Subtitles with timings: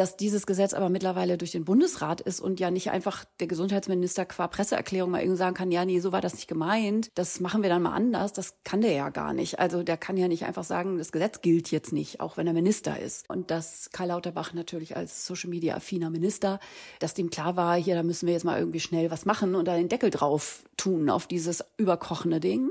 [0.00, 4.24] dass dieses Gesetz aber mittlerweile durch den Bundesrat ist und ja nicht einfach der Gesundheitsminister
[4.24, 7.60] qua Presseerklärung mal irgendwie sagen kann, ja, nee, so war das nicht gemeint, das machen
[7.60, 9.58] wir dann mal anders, das kann der ja gar nicht.
[9.58, 12.54] Also der kann ja nicht einfach sagen, das Gesetz gilt jetzt nicht, auch wenn er
[12.54, 13.28] Minister ist.
[13.28, 16.60] Und dass Karl Lauterbach natürlich als Social Media affiner Minister,
[16.98, 19.68] dass dem klar war, hier, da müssen wir jetzt mal irgendwie schnell was machen und
[19.68, 22.70] da den Deckel drauf tun auf dieses überkochende Ding.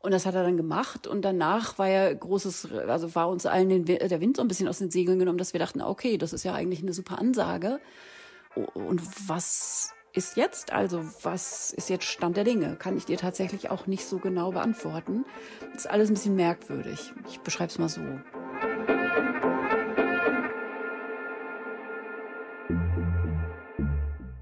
[0.00, 1.06] Und das hat er dann gemacht.
[1.06, 4.68] Und danach war ja großes, also war uns allen den, der Wind so ein bisschen
[4.68, 7.80] aus den Segeln genommen, dass wir dachten, okay, das ist ja eigentlich eine super Ansage.
[8.74, 10.72] Und was ist jetzt?
[10.72, 12.76] Also was ist jetzt Stand der Dinge?
[12.76, 15.24] Kann ich dir tatsächlich auch nicht so genau beantworten.
[15.72, 17.12] Das ist alles ein bisschen merkwürdig.
[17.28, 18.02] Ich beschreibe es mal so.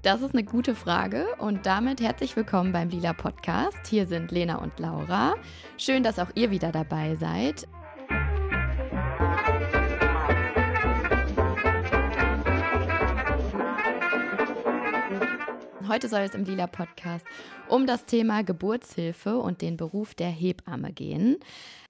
[0.03, 3.79] Das ist eine gute Frage und damit herzlich willkommen beim Lila Podcast.
[3.87, 5.35] Hier sind Lena und Laura.
[5.77, 7.67] Schön, dass auch ihr wieder dabei seid.
[15.87, 17.25] Heute soll es im Lila Podcast
[17.67, 21.37] um das Thema Geburtshilfe und den Beruf der Hebamme gehen.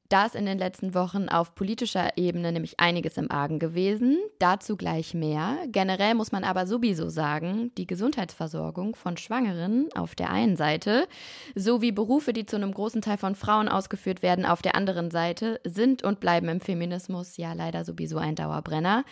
[0.10, 4.18] Da ist in den letzten Wochen auf politischer Ebene nämlich einiges im Argen gewesen.
[4.40, 5.58] Dazu gleich mehr.
[5.68, 11.08] Generell muss man aber sowieso sagen, die Gesundheitsversorgung von Schwangeren auf der einen Seite
[11.56, 15.60] sowie Berufe, die zu einem großen Teil von Frauen ausgeführt werden, auf der anderen Seite
[15.66, 19.04] sind und bleiben im Feminismus ja leider sowieso ein Dauerbrenner.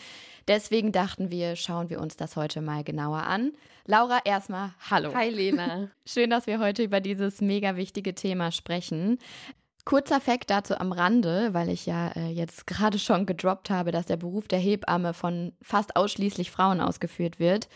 [0.47, 3.51] Deswegen dachten wir, schauen wir uns das heute mal genauer an.
[3.85, 5.13] Laura, erstmal hallo.
[5.13, 5.89] Hi Lena.
[6.05, 9.17] Schön, dass wir heute über dieses mega wichtige Thema sprechen.
[9.85, 14.07] Kurzer Fakt dazu am Rande, weil ich ja äh, jetzt gerade schon gedroppt habe, dass
[14.07, 17.69] der Beruf der Hebamme von fast ausschließlich Frauen ausgeführt wird.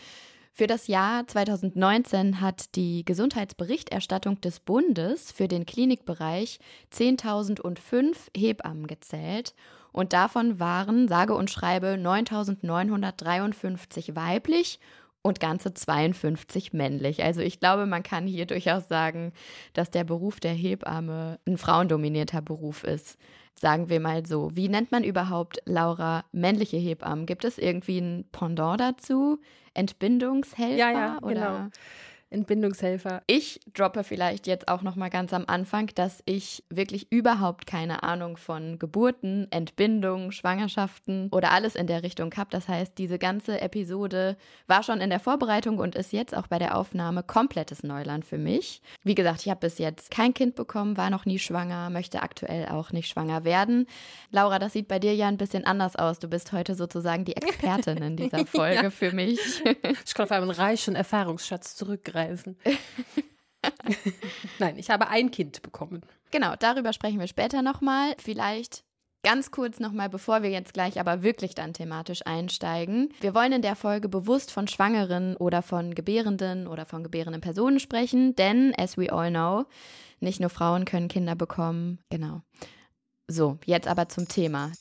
[0.52, 6.58] Für das Jahr 2019 hat die Gesundheitsberichterstattung des Bundes für den Klinikbereich
[6.92, 9.54] 10.005 Hebammen gezählt
[9.92, 14.80] und davon waren sage und schreibe 9.953 weiblich
[15.22, 17.22] und ganze 52 männlich.
[17.22, 19.32] Also ich glaube, man kann hier durchaus sagen,
[19.72, 23.18] dass der Beruf der Hebamme ein frauendominierter Beruf ist.
[23.54, 24.56] Sagen wir mal so.
[24.56, 27.26] Wie nennt man überhaupt, Laura, männliche Hebammen?
[27.26, 29.38] Gibt es irgendwie ein Pendant dazu?
[29.74, 30.76] Entbindungshelfer?
[30.76, 31.70] Ja, ja, oder?
[32.30, 33.22] Entbindungshelfer.
[33.26, 38.04] Ich droppe vielleicht jetzt auch noch mal ganz am Anfang, dass ich wirklich überhaupt keine
[38.04, 42.50] Ahnung von Geburten, Entbindung, Schwangerschaften oder alles in der Richtung habe.
[42.50, 44.36] Das heißt, diese ganze Episode
[44.68, 48.38] war schon in der Vorbereitung und ist jetzt auch bei der Aufnahme komplettes Neuland für
[48.38, 48.80] mich.
[49.02, 52.68] Wie gesagt, ich habe bis jetzt kein Kind bekommen, war noch nie schwanger, möchte aktuell
[52.68, 53.86] auch nicht schwanger werden.
[54.30, 56.20] Laura, das sieht bei dir ja ein bisschen anders aus.
[56.20, 58.90] Du bist heute sozusagen die Expertin in dieser Folge ja.
[58.90, 59.40] für mich.
[60.04, 62.56] Ich kann auf einen reichen Erfahrungsschatz zurückgreifen zugreifen.
[64.58, 66.02] Nein, ich habe ein Kind bekommen.
[66.30, 68.14] Genau, darüber sprechen wir später nochmal.
[68.18, 68.84] Vielleicht
[69.22, 73.12] Ganz kurz nochmal, bevor wir jetzt gleich aber wirklich dann thematisch einsteigen.
[73.20, 77.80] Wir wollen in der Folge bewusst von Schwangeren oder von Gebärenden oder von gebärenden Personen
[77.80, 79.66] sprechen, denn, as we all know,
[80.20, 81.98] nicht nur Frauen können Kinder bekommen.
[82.08, 82.40] Genau.
[83.28, 84.72] So, jetzt aber zum Thema.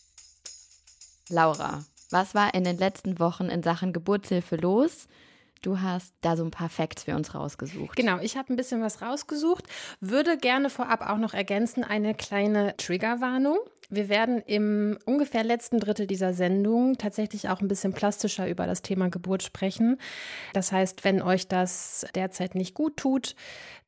[1.28, 5.10] Laura, was war in den letzten Wochen in Sachen Geburtshilfe los?
[5.62, 7.96] Du hast da so ein paar Facts für uns rausgesucht.
[7.96, 9.66] Genau, ich habe ein bisschen was rausgesucht.
[10.00, 13.58] Würde gerne vorab auch noch ergänzen eine kleine Triggerwarnung.
[13.90, 18.84] Wir werden im ungefähr letzten Drittel dieser Sendung tatsächlich auch ein bisschen plastischer über das
[18.84, 19.98] Thema Geburt sprechen.
[20.54, 23.36] Das heißt, wenn euch das derzeit nicht gut tut,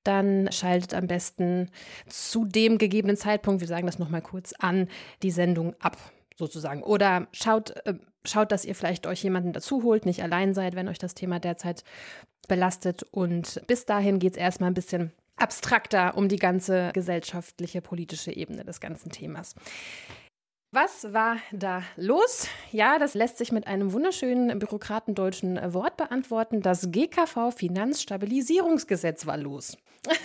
[0.03, 1.69] dann schaltet am besten
[2.07, 4.89] zu dem gegebenen Zeitpunkt, wir sagen das nochmal kurz an,
[5.21, 5.97] die Sendung ab
[6.35, 6.81] sozusagen.
[6.81, 7.93] Oder schaut äh,
[8.25, 11.39] schaut, dass ihr vielleicht euch jemanden dazu holt, nicht allein seid, wenn euch das Thema
[11.39, 11.83] derzeit
[12.47, 13.03] belastet.
[13.11, 18.63] Und bis dahin geht es erstmal ein bisschen abstrakter um die ganze gesellschaftliche, politische Ebene
[18.63, 19.55] des ganzen Themas.
[20.73, 22.47] Was war da los?
[22.71, 26.61] Ja, das lässt sich mit einem wunderschönen bürokratendeutschen Wort beantworten.
[26.61, 29.77] Das GKV Finanzstabilisierungsgesetz war los.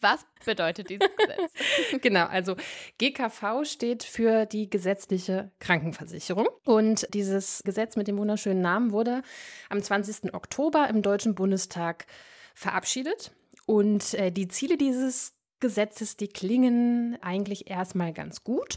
[0.00, 1.52] Was bedeutet dieses Gesetz?
[2.02, 2.56] genau, also
[2.98, 6.48] GKV steht für die gesetzliche Krankenversicherung.
[6.64, 9.22] Und dieses Gesetz mit dem wunderschönen Namen wurde
[9.68, 10.34] am 20.
[10.34, 12.06] Oktober im Deutschen Bundestag
[12.54, 13.32] verabschiedet.
[13.66, 18.76] Und äh, die Ziele dieses Gesetzes, die klingen eigentlich erstmal ganz gut.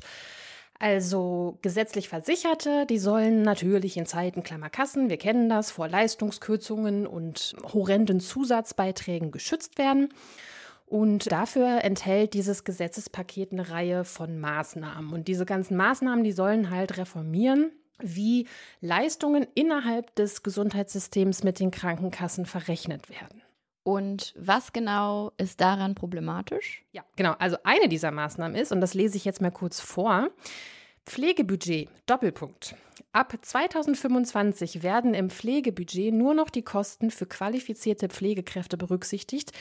[0.82, 7.54] Also gesetzlich Versicherte, die sollen natürlich in Zeiten Klammerkassen, wir kennen das, vor Leistungskürzungen und
[7.74, 10.14] horrenden Zusatzbeiträgen geschützt werden.
[10.90, 15.14] Und dafür enthält dieses Gesetzespaket eine Reihe von Maßnahmen.
[15.14, 18.48] Und diese ganzen Maßnahmen, die sollen halt reformieren, wie
[18.82, 23.44] Leistungen innerhalb des Gesundheitssystems mit den Krankenkassen verrechnet werden.
[23.84, 26.84] Und was genau ist daran problematisch?
[26.92, 27.36] Ja, genau.
[27.38, 30.30] Also eine dieser Maßnahmen ist, und das lese ich jetzt mal kurz vor,
[31.06, 32.76] Pflegebudget, Doppelpunkt.
[33.12, 39.52] Ab 2025 werden im Pflegebudget nur noch die Kosten für qualifizierte Pflegekräfte berücksichtigt,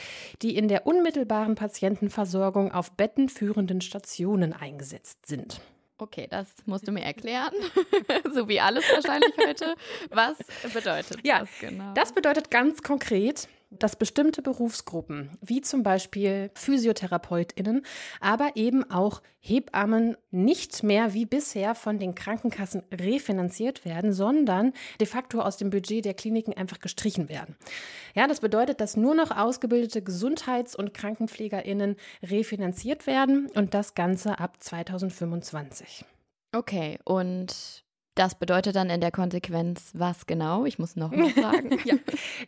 [0.41, 5.61] die in der unmittelbaren Patientenversorgung auf bettenführenden Stationen eingesetzt sind.
[5.97, 7.53] Okay, das musst du mir erklären,
[8.33, 9.75] so wie alles wahrscheinlich heute.
[10.09, 10.37] Was
[10.73, 11.93] bedeutet ja, das genau?
[11.93, 17.85] Das bedeutet ganz konkret, dass bestimmte Berufsgruppen, wie zum Beispiel PhysiotherapeutInnen,
[18.19, 25.07] aber eben auch Hebammen, nicht mehr wie bisher von den Krankenkassen refinanziert werden, sondern de
[25.07, 27.55] facto aus dem Budget der Kliniken einfach gestrichen werden.
[28.15, 34.39] Ja, das bedeutet, dass nur noch ausgebildete Gesundheits- und KrankenpflegerInnen refinanziert werden und das Ganze
[34.39, 36.05] ab 2025.
[36.51, 37.83] Okay, und
[38.19, 40.65] das bedeutet dann in der Konsequenz was genau?
[40.65, 41.79] Ich muss noch mal fragen.
[41.85, 41.95] ja.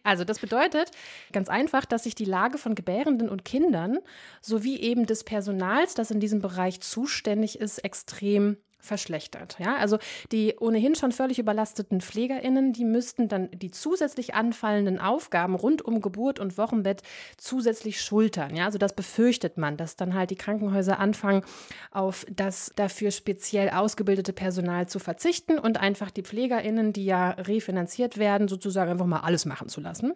[0.03, 0.91] Also das bedeutet
[1.31, 3.99] ganz einfach, dass sich die Lage von Gebärenden und Kindern
[4.41, 9.57] sowie eben des Personals, das in diesem Bereich zuständig ist, extrem verschlechtert.
[9.59, 9.97] Ja, also
[10.31, 16.01] die ohnehin schon völlig überlasteten PflegerInnen, die müssten dann die zusätzlich anfallenden Aufgaben rund um
[16.01, 17.03] Geburt und Wochenbett
[17.37, 18.55] zusätzlich schultern.
[18.55, 21.43] Ja, also das befürchtet man, dass dann halt die Krankenhäuser anfangen,
[21.91, 28.17] auf das dafür speziell ausgebildete Personal zu verzichten und einfach die PflegerInnen, die ja refinanziert
[28.17, 30.13] werden, sozusagen einfach mal alles machen zu lassen.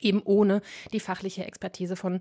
[0.00, 0.60] Eben ohne
[0.92, 2.20] die fachliche Expertise von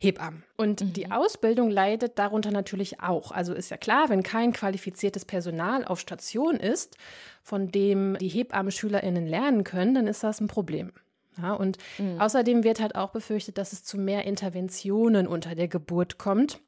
[0.00, 0.44] Hebammen.
[0.56, 0.92] Und mhm.
[0.92, 3.32] die Ausbildung leidet darunter natürlich auch.
[3.32, 6.96] Also ist ja klar, wenn kein qualifiziertes Personal auf Station ist,
[7.42, 10.92] von dem die Hebammen-SchülerInnen lernen können, dann ist das ein Problem.
[11.40, 12.20] Ja, und mhm.
[12.20, 16.60] außerdem wird halt auch befürchtet, dass es zu mehr Interventionen unter der Geburt kommt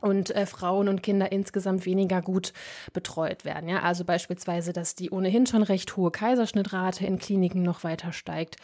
[0.00, 2.52] und äh, Frauen und Kinder insgesamt weniger gut
[2.92, 3.68] betreut werden.
[3.68, 3.82] Ja?
[3.82, 8.56] Also beispielsweise, dass die ohnehin schon recht hohe Kaiserschnittrate in Kliniken noch weiter steigt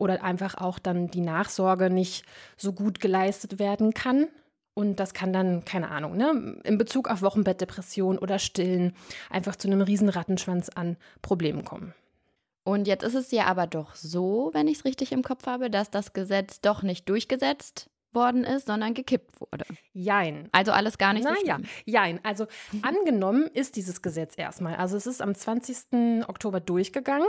[0.00, 2.24] oder einfach auch dann die Nachsorge nicht
[2.56, 4.28] so gut geleistet werden kann.
[4.74, 8.94] Und das kann dann, keine Ahnung, ne, in Bezug auf Wochenbettdepression oder Stillen
[9.28, 11.92] einfach zu einem riesen Rattenschwanz an Problemen kommen.
[12.64, 15.70] Und jetzt ist es ja aber doch so, wenn ich es richtig im Kopf habe,
[15.70, 19.64] dass das Gesetz doch nicht durchgesetzt worden ist, sondern gekippt wurde.
[19.92, 20.48] Jein.
[20.52, 22.20] Also alles gar nicht naja, so jein.
[22.24, 22.46] Also
[22.82, 24.76] angenommen ist dieses Gesetz erstmal.
[24.76, 26.28] Also es ist am 20.
[26.28, 27.28] Oktober durchgegangen.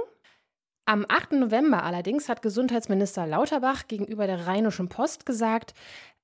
[0.85, 1.33] Am 8.
[1.33, 5.73] November allerdings hat Gesundheitsminister Lauterbach gegenüber der Rheinischen Post gesagt,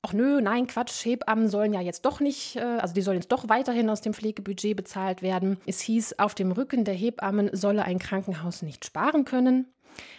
[0.02, 3.32] ach nö, nein, Quatsch, Hebammen sollen ja jetzt doch nicht, äh, also die sollen jetzt
[3.32, 5.58] doch weiterhin aus dem Pflegebudget bezahlt werden.
[5.66, 9.68] Es hieß, auf dem Rücken der Hebammen solle ein Krankenhaus nicht sparen können.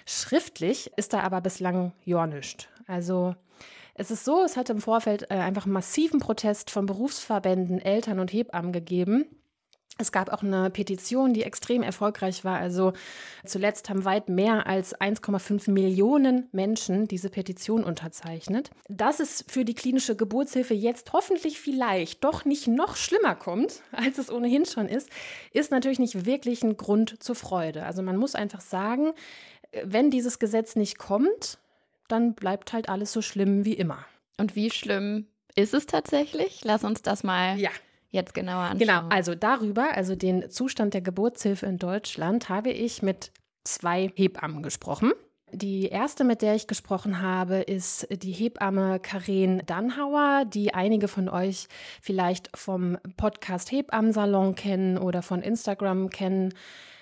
[0.06, 2.68] Schriftlich ist da aber bislang ja nichts.
[2.86, 3.34] Also
[3.94, 8.32] es ist so, es hat im Vorfeld äh, einfach massiven Protest von Berufsverbänden, Eltern und
[8.32, 9.26] Hebammen gegeben.
[10.00, 12.58] Es gab auch eine Petition, die extrem erfolgreich war.
[12.58, 12.92] Also
[13.44, 18.70] zuletzt haben weit mehr als 1,5 Millionen Menschen diese Petition unterzeichnet.
[18.88, 24.18] Dass es für die klinische Geburtshilfe jetzt hoffentlich vielleicht doch nicht noch schlimmer kommt, als
[24.18, 25.10] es ohnehin schon ist,
[25.52, 27.84] ist natürlich nicht wirklich ein Grund zur Freude.
[27.84, 29.12] Also man muss einfach sagen,
[29.82, 31.58] wenn dieses Gesetz nicht kommt,
[32.06, 34.04] dann bleibt halt alles so schlimm wie immer.
[34.38, 36.60] Und wie schlimm ist es tatsächlich?
[36.62, 37.70] Lass uns das mal ja
[38.10, 38.78] jetzt genauer anschauen.
[38.78, 43.32] Genau, also darüber, also den Zustand der Geburtshilfe in Deutschland, habe ich mit
[43.64, 45.12] zwei Hebammen gesprochen.
[45.52, 51.28] Die erste, mit der ich gesprochen habe, ist die Hebamme Karen Dannhauer, die einige von
[51.28, 51.68] euch
[52.02, 56.52] vielleicht vom Podcast Hebammensalon kennen oder von Instagram kennen.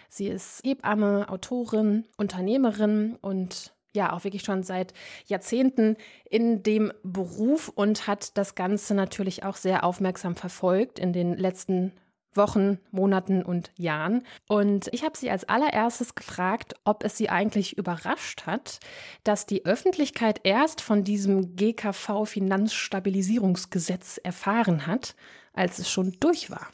[0.09, 4.95] Sie ist Hebamme, Autorin, Unternehmerin und ja auch wirklich schon seit
[5.27, 5.97] Jahrzehnten
[6.31, 11.91] in dem Beruf und hat das Ganze natürlich auch sehr aufmerksam verfolgt in den letzten
[12.37, 14.23] Wochen, Monaten und Jahren.
[14.49, 18.79] Und ich habe sie als allererstes gefragt, ob es sie eigentlich überrascht hat,
[19.25, 25.17] dass die Öffentlichkeit erst von diesem GKV-Finanzstabilisierungsgesetz erfahren hat,
[25.53, 26.69] als es schon durch war.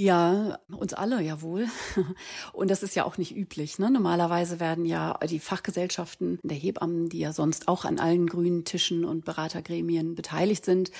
[0.00, 1.66] Ja, uns alle ja wohl.
[2.54, 3.78] Und das ist ja auch nicht üblich.
[3.78, 3.90] Ne?
[3.90, 9.04] Normalerweise werden ja die Fachgesellschaften der Hebammen, die ja sonst auch an allen grünen Tischen
[9.04, 10.90] und Beratergremien beteiligt sind,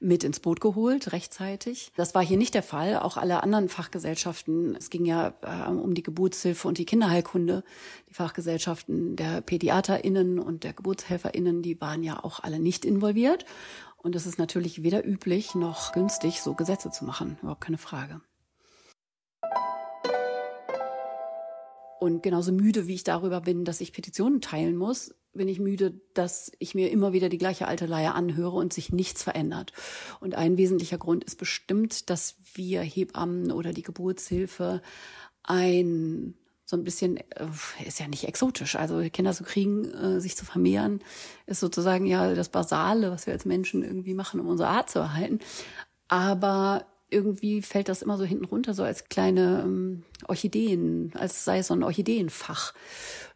[0.00, 1.92] mit ins Boot geholt, rechtzeitig.
[1.96, 2.96] Das war hier nicht der Fall.
[2.96, 7.62] Auch alle anderen Fachgesellschaften, es ging ja äh, um die Geburtshilfe und die Kinderheilkunde,
[8.08, 13.44] die Fachgesellschaften der PädiaterInnen und der GeburtshelferInnen, die waren ja auch alle nicht involviert.
[13.98, 17.36] Und es ist natürlich weder üblich noch günstig, so Gesetze zu machen.
[17.42, 18.22] Überhaupt keine Frage.
[22.00, 26.00] Und genauso müde, wie ich darüber bin, dass ich Petitionen teilen muss, bin ich müde,
[26.14, 29.72] dass ich mir immer wieder die gleiche alte Leier anhöre und sich nichts verändert.
[30.20, 34.82] Und ein wesentlicher Grund ist bestimmt, dass wir Hebammen oder die Geburtshilfe
[35.42, 36.34] ein
[36.68, 37.46] so ein bisschen äh,
[37.86, 38.74] ist ja nicht exotisch.
[38.74, 41.00] Also Kinder zu kriegen, äh, sich zu vermehren,
[41.46, 44.98] ist sozusagen ja das Basale, was wir als Menschen irgendwie machen, um unsere Art zu
[44.98, 45.38] erhalten.
[46.08, 51.58] Aber irgendwie fällt das immer so hinten runter, so als kleine ähm, Orchideen, als sei
[51.58, 52.74] es so ein Orchideenfach.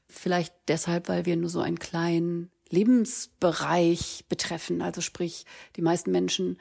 [0.09, 4.83] Vielleicht deshalb, weil wir nur so einen kleinen Lebensbereich betreffen.
[4.83, 5.47] Also sprich,
[5.77, 6.59] die meisten Menschen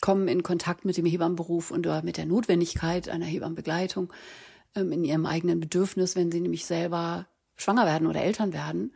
[0.00, 4.12] kommen in Kontakt mit dem Hebammenberuf und mit der Notwendigkeit einer Hebammenbegleitung
[4.74, 8.92] ähm, in ihrem eigenen Bedürfnis, wenn sie nämlich selber schwanger werden oder Eltern werden.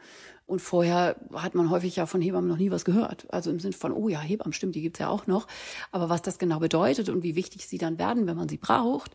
[0.50, 3.33] Und vorher hat man häufig ja von Hebammen noch nie was gehört.
[3.33, 5.47] Also im Sinne von, oh ja, Hebammen, stimmt, die gibt's ja auch noch.
[5.92, 9.14] Aber was das genau bedeutet und wie wichtig sie dann werden, wenn man sie braucht,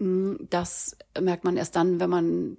[0.00, 2.58] mm, das merkt man erst dann, wenn man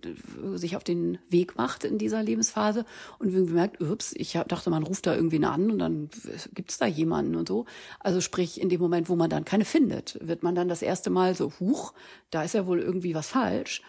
[0.55, 2.85] sich auf den Weg macht in dieser Lebensphase
[3.19, 6.09] und irgendwie merkt, ups, ich dachte, man ruft da irgendwen an und dann
[6.55, 7.65] gibt's da jemanden und so.
[7.99, 11.11] Also sprich, in dem Moment, wo man dann keine findet, wird man dann das erste
[11.11, 11.93] Mal so, huch,
[12.31, 13.83] da ist ja wohl irgendwie was falsch.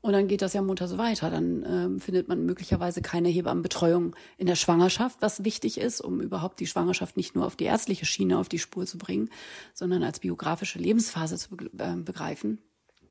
[0.00, 1.28] Und dann geht das ja munter so weiter.
[1.30, 6.60] Dann ähm, findet man möglicherweise keine Hebammenbetreuung in der Schwangerschaft, was wichtig ist, um überhaupt
[6.60, 9.28] die Schwangerschaft nicht nur auf die ärztliche Schiene auf die Spur zu bringen,
[9.74, 12.58] sondern als biografische Lebensphase zu äh, begreifen.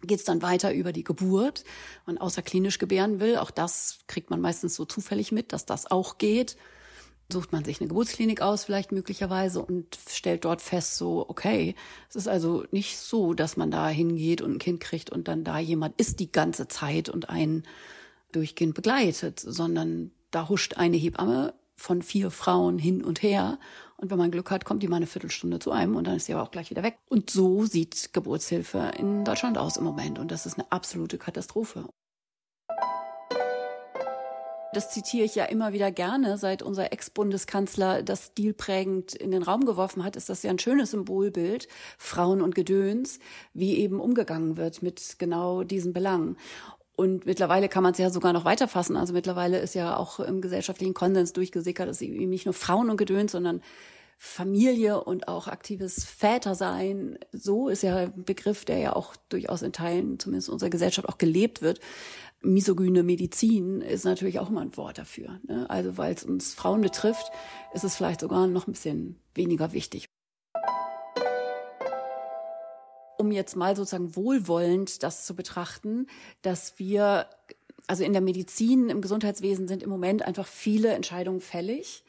[0.02, 1.64] Geht es dann weiter über die Geburt,
[2.06, 3.38] man außerklinisch gebären will.
[3.38, 6.56] Auch das kriegt man meistens so zufällig mit, dass das auch geht
[7.32, 11.76] sucht man sich eine Geburtsklinik aus, vielleicht möglicherweise, und stellt dort fest, so, okay,
[12.10, 15.44] es ist also nicht so, dass man da hingeht und ein Kind kriegt und dann
[15.44, 17.64] da jemand ist die ganze Zeit und einen
[18.32, 23.60] durchgehend begleitet, sondern da huscht eine Hebamme von vier Frauen hin und her.
[23.98, 26.26] Und wenn man Glück hat, kommt die mal eine Viertelstunde zu einem und dann ist
[26.26, 26.98] sie aber auch gleich wieder weg.
[27.08, 30.18] Und so sieht Geburtshilfe in Deutschland aus im Moment.
[30.20, 31.88] Und das ist eine absolute Katastrophe
[34.74, 39.66] das zitiere ich ja immer wieder gerne, seit unser Ex-Bundeskanzler das stilprägend in den Raum
[39.66, 43.20] geworfen hat, ist das ja ein schönes Symbolbild, Frauen und Gedöns,
[43.54, 46.38] wie eben umgegangen wird mit genau diesen Belangen.
[46.96, 48.98] Und mittlerweile kann man es ja sogar noch weiterfassen.
[48.98, 52.98] Also mittlerweile ist ja auch im gesellschaftlichen Konsens durchgesickert, dass eben nicht nur Frauen und
[52.98, 53.62] Gedöns, sondern
[54.20, 59.72] Familie und auch aktives Vätersein, so ist ja ein Begriff, der ja auch durchaus in
[59.72, 61.80] Teilen, zumindest unserer Gesellschaft, auch gelebt wird.
[62.42, 65.40] Misogyne Medizin ist natürlich auch immer ein Wort dafür.
[65.48, 65.70] Ne?
[65.70, 67.32] Also weil es uns Frauen betrifft,
[67.74, 70.10] ist es vielleicht sogar noch ein bisschen weniger wichtig.
[73.20, 76.08] Um jetzt mal sozusagen wohlwollend das zu betrachten,
[76.42, 77.28] dass wir,
[77.86, 82.04] also in der Medizin, im Gesundheitswesen sind im Moment einfach viele Entscheidungen fällig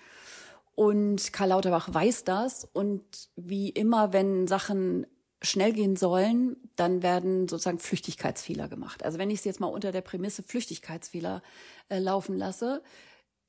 [0.79, 2.65] und Karl Lauterbach weiß das.
[2.73, 3.03] Und
[3.35, 5.09] wie immer, wenn Sachen
[5.43, 9.05] schnell gehen sollen, dann werden sozusagen Flüchtigkeitsfehler gemacht.
[9.05, 11.43] Also wenn ich es jetzt mal unter der Prämisse Flüchtigkeitsfehler
[11.89, 12.85] äh, laufen lasse,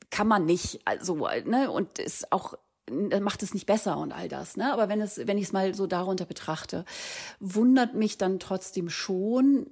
[0.10, 2.56] kann man nicht, also, ne, und ist auch
[3.20, 4.74] macht es nicht besser und all das, ne?
[4.74, 6.84] Aber wenn es, wenn ich es mal so darunter betrachte,
[7.40, 9.70] wundert mich dann trotzdem schon,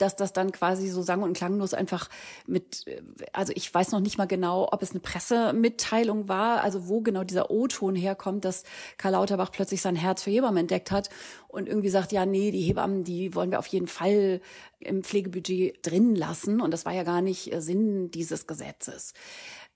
[0.00, 2.08] dass das dann quasi so sang- und klanglos einfach
[2.46, 2.84] mit,
[3.32, 7.24] also ich weiß noch nicht mal genau, ob es eine Pressemitteilung war, also wo genau
[7.24, 8.64] dieser O-Ton herkommt, dass
[8.98, 11.10] Karl Lauterbach plötzlich sein Herz für Hebammen entdeckt hat
[11.48, 14.40] und irgendwie sagt, ja, nee, die Hebammen, die wollen wir auf jeden Fall
[14.78, 19.12] im Pflegebudget drin lassen und das war ja gar nicht Sinn dieses Gesetzes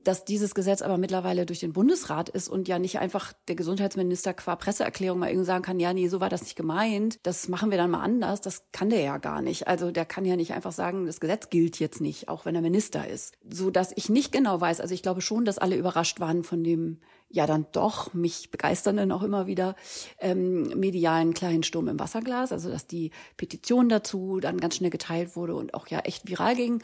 [0.04, 4.34] dass dieses Gesetz aber mittlerweile durch den Bundesrat ist und ja nicht einfach der Gesundheitsminister
[4.34, 7.70] qua Presseerklärung mal irgendwie sagen kann, ja, nee, so war das nicht gemeint, das machen
[7.70, 9.66] wir dann mal anders, das kann der ja gar nicht.
[9.66, 12.60] Also der kann ja nicht einfach sagen, das Gesetz gilt jetzt nicht, auch wenn er
[12.60, 13.34] Minister ist.
[13.50, 16.62] So dass ich nicht genau weiß, also ich glaube schon, dass alle überrascht waren von
[16.62, 19.74] dem ja dann doch mich begeisternden auch immer wieder
[20.20, 25.34] ähm, medialen kleinen Sturm im Wasserglas, also dass die Petition dazu dann ganz schnell geteilt
[25.34, 26.82] wurde und auch ja echt viral ging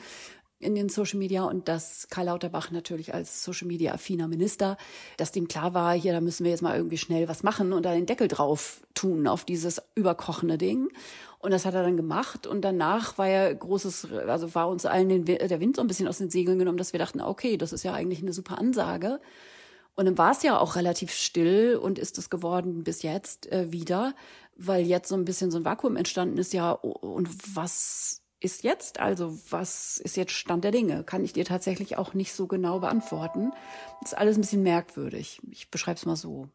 [0.61, 4.77] in den Social Media und dass Karl Lauterbach natürlich als Social Media affiner Minister,
[5.17, 7.85] dass dem klar war, hier, da müssen wir jetzt mal irgendwie schnell was machen und
[7.85, 10.89] da den Deckel drauf tun auf dieses überkochende Ding.
[11.39, 15.09] Und das hat er dann gemacht und danach war ja großes, also war uns allen
[15.09, 17.73] den, der Wind so ein bisschen aus den Segeln genommen, dass wir dachten, okay, das
[17.73, 19.19] ist ja eigentlich eine super Ansage.
[19.97, 23.73] Und dann war es ja auch relativ still und ist es geworden bis jetzt äh,
[23.73, 24.15] wieder,
[24.57, 29.01] weil jetzt so ein bisschen so ein Vakuum entstanden ist, ja, und was ist jetzt?
[29.01, 31.05] Also was ist jetzt Stand der Dinge?
[31.05, 33.53] Kann ich dir tatsächlich auch nicht so genau beantworten.
[34.01, 35.41] Das ist alles ein bisschen merkwürdig.
[35.51, 36.49] Ich beschreibe es mal so.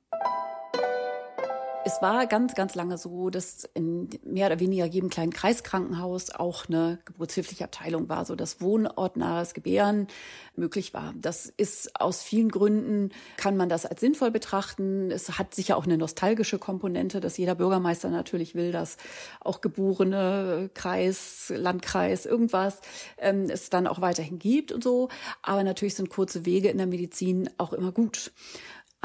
[1.88, 6.68] Es war ganz, ganz lange so, dass in mehr oder weniger jedem kleinen Kreiskrankenhaus auch
[6.68, 10.08] eine geburtshilfliche Abteilung war, so dass wohnortnahes Gebären
[10.56, 11.14] möglich war.
[11.16, 15.12] Das ist aus vielen Gründen, kann man das als sinnvoll betrachten.
[15.12, 18.98] Es hat sicher auch eine nostalgische Komponente, dass jeder Bürgermeister natürlich will, dass
[19.40, 22.80] auch geborene Kreis, Landkreis, irgendwas
[23.20, 25.10] ähm, es dann auch weiterhin gibt und so.
[25.44, 28.32] Aber natürlich sind kurze Wege in der Medizin auch immer gut.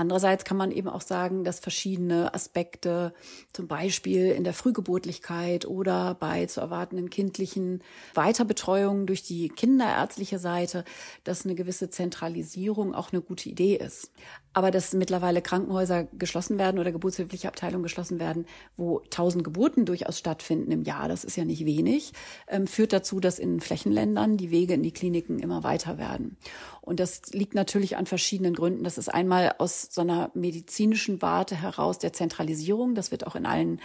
[0.01, 3.13] Andererseits kann man eben auch sagen, dass verschiedene Aspekte,
[3.53, 7.83] zum Beispiel in der Frühgeburtlichkeit oder bei zu erwartenden kindlichen
[8.15, 10.87] Weiterbetreuungen durch die kinderärztliche Seite,
[11.25, 14.11] dass eine gewisse Zentralisierung auch eine gute Idee ist.
[14.53, 20.19] Aber dass mittlerweile Krankenhäuser geschlossen werden oder geburtshilfliche Abteilungen geschlossen werden, wo tausend Geburten durchaus
[20.19, 22.13] stattfinden im Jahr, das ist ja nicht wenig,
[22.49, 26.37] ähm, führt dazu, dass in Flächenländern die Wege in die Kliniken immer weiter werden.
[26.81, 28.83] Und das liegt natürlich an verschiedenen Gründen.
[28.83, 32.97] Das ist einmal aus so einer medizinischen Warte heraus der Zentralisierung.
[32.97, 33.81] Das wird auch in allen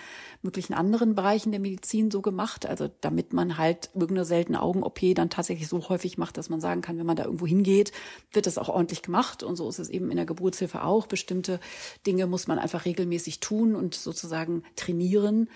[0.45, 2.65] möglichen anderen Bereichen der Medizin so gemacht.
[2.65, 6.81] Also damit man halt irgendeine seltene Augen-OP dann tatsächlich so häufig macht, dass man sagen
[6.81, 7.91] kann, wenn man da irgendwo hingeht,
[8.31, 9.43] wird das auch ordentlich gemacht.
[9.43, 11.07] Und so ist es eben in der Geburtshilfe auch.
[11.07, 11.59] Bestimmte
[12.07, 15.49] Dinge muss man einfach regelmäßig tun und sozusagen trainieren,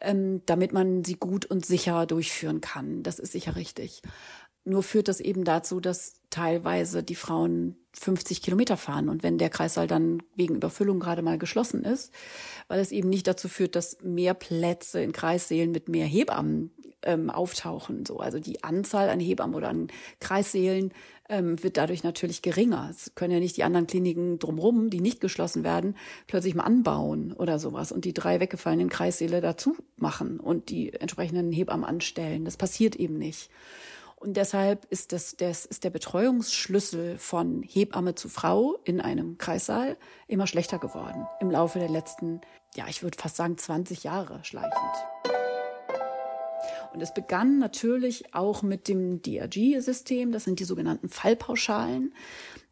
[0.00, 3.02] ähm, damit man sie gut und sicher durchführen kann.
[3.02, 4.02] Das ist sicher richtig.
[4.68, 9.08] Nur führt das eben dazu, dass teilweise die Frauen 50 Kilometer fahren.
[9.08, 12.12] Und wenn der Kreissaal dann wegen Überfüllung gerade mal geschlossen ist,
[12.66, 17.30] weil es eben nicht dazu führt, dass mehr Plätze in Kreissälen mit mehr Hebammen ähm,
[17.30, 18.04] auftauchen.
[18.04, 19.86] So, also die Anzahl an Hebammen oder an
[20.18, 20.92] Kreissälen
[21.28, 22.88] ähm, wird dadurch natürlich geringer.
[22.90, 25.96] Es können ja nicht die anderen Kliniken drumherum, die nicht geschlossen werden,
[26.26, 31.52] plötzlich mal anbauen oder sowas und die drei weggefallenen Kreissäle dazu machen und die entsprechenden
[31.52, 32.44] Hebammen anstellen.
[32.44, 33.48] Das passiert eben nicht.
[34.16, 39.96] Und deshalb ist das, das ist der Betreuungsschlüssel von Hebamme zu Frau in einem Kreissaal
[40.26, 42.40] immer schlechter geworden im Laufe der letzten,
[42.74, 44.74] ja, ich würde fast sagen 20 Jahre schleichend.
[46.94, 50.32] Und es begann natürlich auch mit dem DRG-System.
[50.32, 52.14] Das sind die sogenannten Fallpauschalen.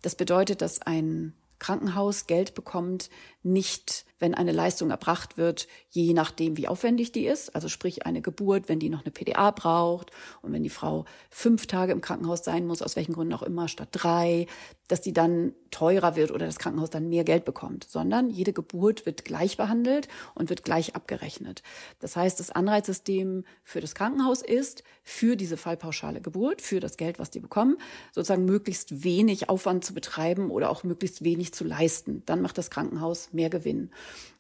[0.00, 3.10] Das bedeutet, dass ein Krankenhaus Geld bekommt,
[3.44, 7.54] nicht, wenn eine Leistung erbracht wird, je nachdem, wie aufwendig die ist.
[7.54, 10.10] Also sprich eine Geburt, wenn die noch eine PDA braucht
[10.40, 13.68] und wenn die Frau fünf Tage im Krankenhaus sein muss, aus welchen Gründen auch immer,
[13.68, 14.46] statt drei,
[14.88, 19.06] dass die dann teurer wird oder das Krankenhaus dann mehr Geld bekommt, sondern jede Geburt
[19.06, 21.62] wird gleich behandelt und wird gleich abgerechnet.
[22.00, 27.18] Das heißt, das Anreizsystem für das Krankenhaus ist, für diese fallpauschale Geburt, für das Geld,
[27.18, 27.76] was die bekommen,
[28.12, 32.22] sozusagen möglichst wenig Aufwand zu betreiben oder auch möglichst wenig zu leisten.
[32.26, 33.90] Dann macht das Krankenhaus mehr Gewinn.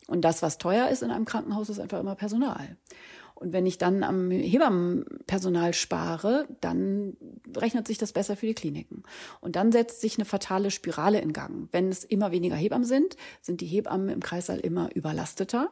[0.06, 2.76] Und das, was teuer ist in einem Krankenhaus, ist einfach immer Personal.
[3.34, 7.16] Und wenn ich dann am Hebammenpersonal spare, dann
[7.56, 9.02] rechnet sich das besser für die Kliniken.
[9.40, 11.68] Und dann setzt sich eine fatale Spirale in Gang.
[11.72, 15.70] Wenn es immer weniger Hebammen sind, sind die Hebammen im Kreissaal immer überlasteter.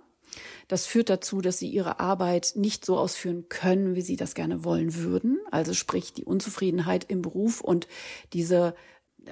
[0.67, 4.65] Das führt dazu, dass sie ihre Arbeit nicht so ausführen können, wie sie das gerne
[4.65, 5.39] wollen würden.
[5.51, 7.87] Also sprich die Unzufriedenheit im Beruf und
[8.33, 8.75] diese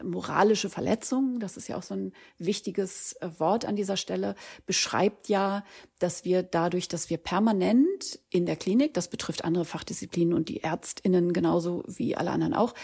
[0.02, 4.34] moralische Verletzung, das ist ja auch so ein wichtiges äh, Wort an dieser Stelle,
[4.66, 5.64] beschreibt ja,
[5.98, 10.62] dass wir dadurch, dass wir permanent in der Klinik, das betrifft andere Fachdisziplinen und die
[10.62, 12.74] Ärztinnen genauso wie alle anderen auch,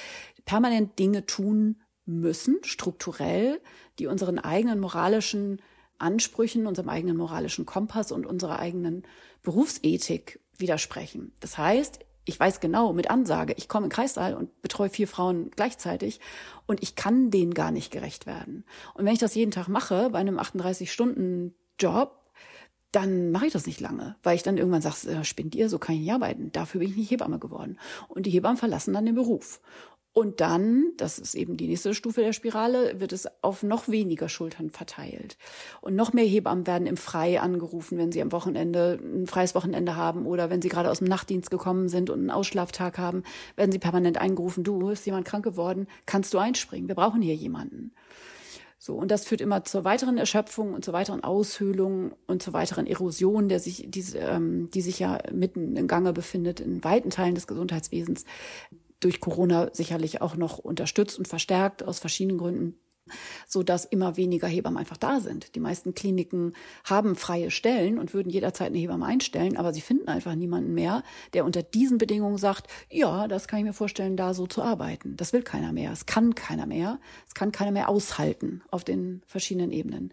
[0.44, 3.60] permanent Dinge tun müssen, strukturell,
[3.98, 5.60] die unseren eigenen moralischen
[5.98, 9.04] Ansprüchen, unserem eigenen moralischen Kompass und unserer eigenen
[9.42, 11.32] Berufsethik widersprechen.
[11.40, 15.50] Das heißt, ich weiß genau mit Ansage, ich komme in Kreissaal und betreue vier Frauen
[15.54, 16.20] gleichzeitig
[16.66, 18.64] und ich kann denen gar nicht gerecht werden.
[18.94, 22.20] Und wenn ich das jeden Tag mache, bei einem 38-Stunden-Job,
[22.92, 25.78] dann mache ich das nicht lange, weil ich dann irgendwann sage, äh, spinnt ihr, so
[25.78, 26.50] kann ich nicht arbeiten.
[26.52, 27.78] Dafür bin ich nicht Hebamme geworden.
[28.08, 29.60] Und die Hebammen verlassen dann den Beruf.
[30.18, 34.30] Und dann, das ist eben die nächste Stufe der Spirale, wird es auf noch weniger
[34.30, 35.36] Schultern verteilt.
[35.82, 39.94] Und noch mehr Hebammen werden im Frei angerufen, wenn sie am Wochenende ein freies Wochenende
[39.94, 43.24] haben oder wenn sie gerade aus dem Nachtdienst gekommen sind und einen Ausschlaftag haben,
[43.56, 47.34] werden sie permanent eingerufen, du, ist jemand krank geworden, kannst du einspringen, wir brauchen hier
[47.34, 47.92] jemanden.
[48.78, 52.86] So, und das führt immer zur weiteren Erschöpfung und zur weiteren Aushöhlung und zur weiteren
[52.86, 57.34] Erosion, der sich, die, ähm, die sich ja mitten im Gange befindet in weiten Teilen
[57.34, 58.24] des Gesundheitswesens
[59.00, 62.78] durch Corona sicherlich auch noch unterstützt und verstärkt aus verschiedenen Gründen
[63.46, 65.54] so dass immer weniger Hebammen einfach da sind.
[65.54, 66.54] Die meisten Kliniken
[66.84, 71.02] haben freie Stellen und würden jederzeit eine Hebamme einstellen, aber sie finden einfach niemanden mehr,
[71.32, 75.16] der unter diesen Bedingungen sagt, ja, das kann ich mir vorstellen, da so zu arbeiten.
[75.16, 75.92] Das will keiner mehr.
[75.92, 76.98] Es kann keiner mehr.
[77.26, 80.12] Es kann keiner mehr aushalten auf den verschiedenen Ebenen.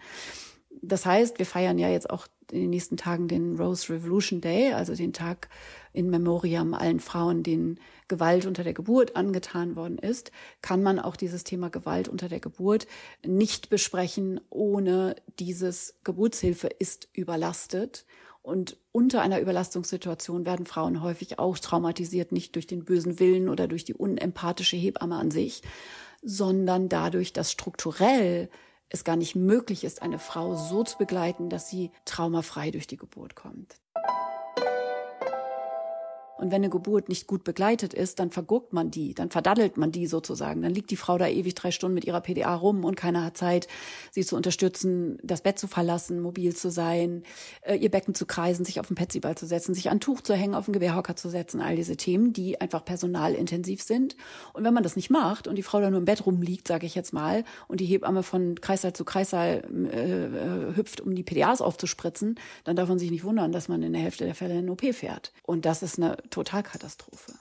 [0.82, 4.74] Das heißt, wir feiern ja jetzt auch in den nächsten Tagen den Rose Revolution Day,
[4.74, 5.50] also den Tag
[5.94, 11.16] in Memoriam allen Frauen, denen Gewalt unter der Geburt angetan worden ist, kann man auch
[11.16, 12.88] dieses Thema Gewalt unter der Geburt
[13.26, 18.06] nicht besprechen, ohne dieses Geburtshilfe ist überlastet.
[18.42, 23.68] Und unter einer Überlastungssituation werden Frauen häufig auch traumatisiert, nicht durch den bösen Willen oder
[23.68, 25.62] durch die unempathische Hebamme an sich,
[26.22, 28.50] sondern dadurch, dass strukturell
[28.90, 32.98] es gar nicht möglich ist, eine Frau so zu begleiten, dass sie traumafrei durch die
[32.98, 33.78] Geburt kommt.
[36.44, 39.94] Und wenn eine Geburt nicht gut begleitet ist, dann verguckt man die, dann verdaddelt man
[39.94, 40.62] die sozusagen.
[40.62, 43.38] Dann liegt die Frau da ewig drei Stunden mit ihrer PDA rum und keiner hat
[43.38, 43.70] Zeit,
[44.12, 47.24] sie zu unterstützen, das Bett zu verlassen, mobil zu sein,
[47.62, 50.34] äh, ihr Becken zu kreisen, sich auf den Petsyball zu setzen, sich an Tuch zu
[50.34, 51.62] hängen, auf den Gewehrhocker zu setzen.
[51.62, 54.18] All diese Themen, die einfach personalintensiv sind.
[54.52, 56.86] Und wenn man das nicht macht und die Frau da nur im Bett rumliegt, sage
[56.86, 61.24] ich jetzt mal, und die Hebamme von Kreissaal zu Kreissaal äh, äh hüpft, um die
[61.24, 64.60] PDAs aufzuspritzen, dann darf man sich nicht wundern, dass man in der Hälfte der Fälle
[64.60, 65.32] in OP fährt.
[65.44, 67.34] Und das ist eine Totalkatastrophe.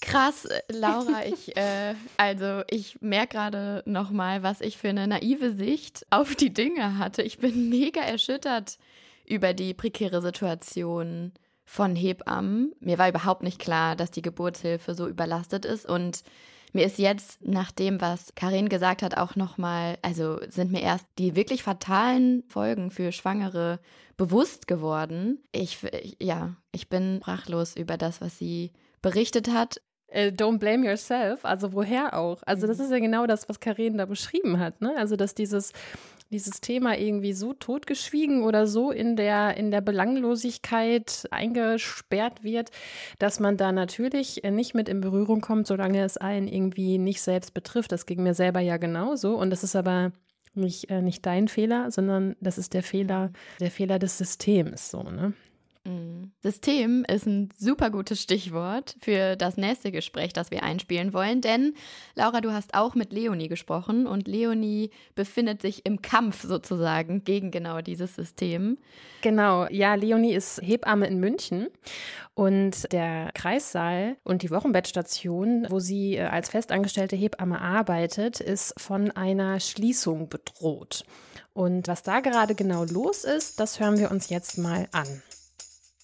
[0.00, 6.06] Krass, Laura, ich, äh, also ich merke gerade nochmal, was ich für eine naive Sicht
[6.10, 7.22] auf die Dinge hatte.
[7.22, 8.78] Ich bin mega erschüttert
[9.26, 11.32] über die prekäre Situation
[11.64, 12.72] von Hebammen.
[12.80, 16.22] Mir war überhaupt nicht klar, dass die Geburtshilfe so überlastet ist und
[16.74, 21.06] mir ist jetzt nach dem, was Karin gesagt hat, auch nochmal, also sind mir erst
[21.18, 23.78] die wirklich fatalen Folgen für Schwangere
[24.16, 25.42] bewusst geworden.
[25.52, 25.78] Ich,
[26.20, 29.80] ja, ich bin sprachlos über das, was sie berichtet hat.
[30.08, 31.44] Äh, don't blame yourself.
[31.44, 32.42] Also woher auch?
[32.46, 32.84] Also das mhm.
[32.84, 34.80] ist ja genau das, was Karin da beschrieben hat.
[34.80, 34.94] Ne?
[34.96, 35.72] Also dass dieses
[36.34, 42.70] dieses Thema irgendwie so totgeschwiegen oder so in der, in der Belanglosigkeit eingesperrt wird,
[43.20, 47.54] dass man da natürlich nicht mit in Berührung kommt, solange es einen irgendwie nicht selbst
[47.54, 47.92] betrifft.
[47.92, 49.36] Das ging mir selber ja genauso.
[49.36, 50.10] Und das ist aber
[50.54, 55.02] nicht, äh, nicht dein Fehler, sondern das ist der Fehler, der Fehler des Systems, so,
[55.04, 55.34] ne?
[56.42, 61.40] System ist ein super gutes Stichwort für das nächste Gespräch, das wir einspielen wollen.
[61.40, 61.74] Denn,
[62.14, 67.50] Laura, du hast auch mit Leonie gesprochen und Leonie befindet sich im Kampf sozusagen gegen
[67.50, 68.78] genau dieses System.
[69.22, 71.68] Genau, ja, Leonie ist Hebamme in München
[72.34, 79.10] und der Kreissaal und die Wochenbettstation, wo sie äh, als festangestellte Hebamme arbeitet, ist von
[79.12, 81.04] einer Schließung bedroht.
[81.52, 85.22] Und was da gerade genau los ist, das hören wir uns jetzt mal an.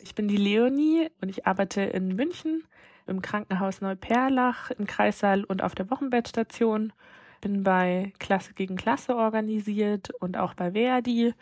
[0.03, 2.65] Ich bin die Leonie und ich arbeite in München
[3.07, 6.93] im Krankenhaus Neuperlach, im Kreissaal und auf der Wochenbettstation.
[7.41, 11.35] Bin bei Klasse gegen Klasse organisiert und auch bei Verdi.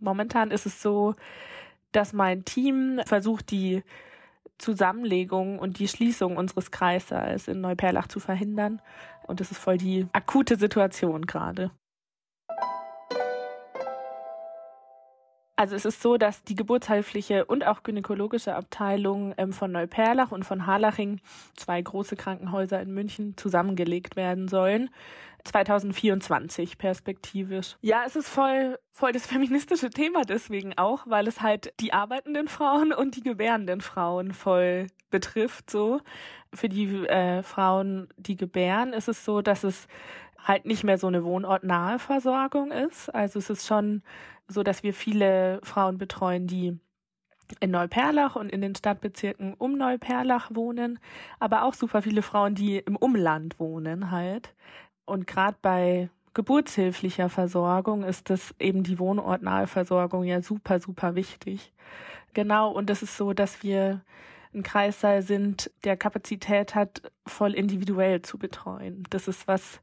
[0.00, 1.14] Momentan ist es so,
[1.92, 3.82] dass mein Team versucht, die
[4.58, 8.80] Zusammenlegung und die Schließung unseres Kreissaals in Neuperlach zu verhindern.
[9.26, 11.70] Und das ist voll die akute Situation gerade.
[15.56, 20.44] Also es ist so, dass die geburtshilfliche und auch gynäkologische Abteilung ähm, von Neuperlach und
[20.44, 21.20] von Harlaching,
[21.56, 24.90] zwei große Krankenhäuser in München, zusammengelegt werden sollen.
[25.44, 27.76] 2024 perspektivisch.
[27.82, 32.48] Ja, es ist voll, voll das feministische Thema deswegen auch, weil es halt die arbeitenden
[32.48, 35.70] Frauen und die gebärenden Frauen voll betrifft.
[35.70, 36.00] So
[36.52, 39.86] für die äh, Frauen, die gebären, ist es so, dass es
[40.42, 43.14] halt nicht mehr so eine wohnortnahe Versorgung ist.
[43.14, 44.02] Also es ist schon
[44.48, 46.78] so dass wir viele Frauen betreuen, die
[47.60, 50.98] in Neuperlach und in den Stadtbezirken um Neuperlach wohnen,
[51.38, 54.54] aber auch super viele Frauen, die im Umland wohnen halt.
[55.04, 61.72] Und gerade bei geburtshilflicher Versorgung ist das eben die wohnortnahe Versorgung ja super, super wichtig.
[62.32, 64.00] Genau, und das ist so, dass wir
[64.52, 69.04] ein Kreissaal sind, der Kapazität hat, voll individuell zu betreuen.
[69.10, 69.80] Das ist was,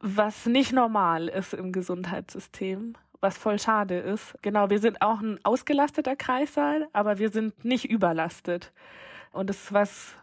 [0.00, 4.34] was nicht normal ist im Gesundheitssystem, was voll schade ist.
[4.42, 8.72] Genau, wir sind auch ein ausgelasteter Kreissaal, aber wir sind nicht überlastet.
[9.32, 10.14] Und das ist was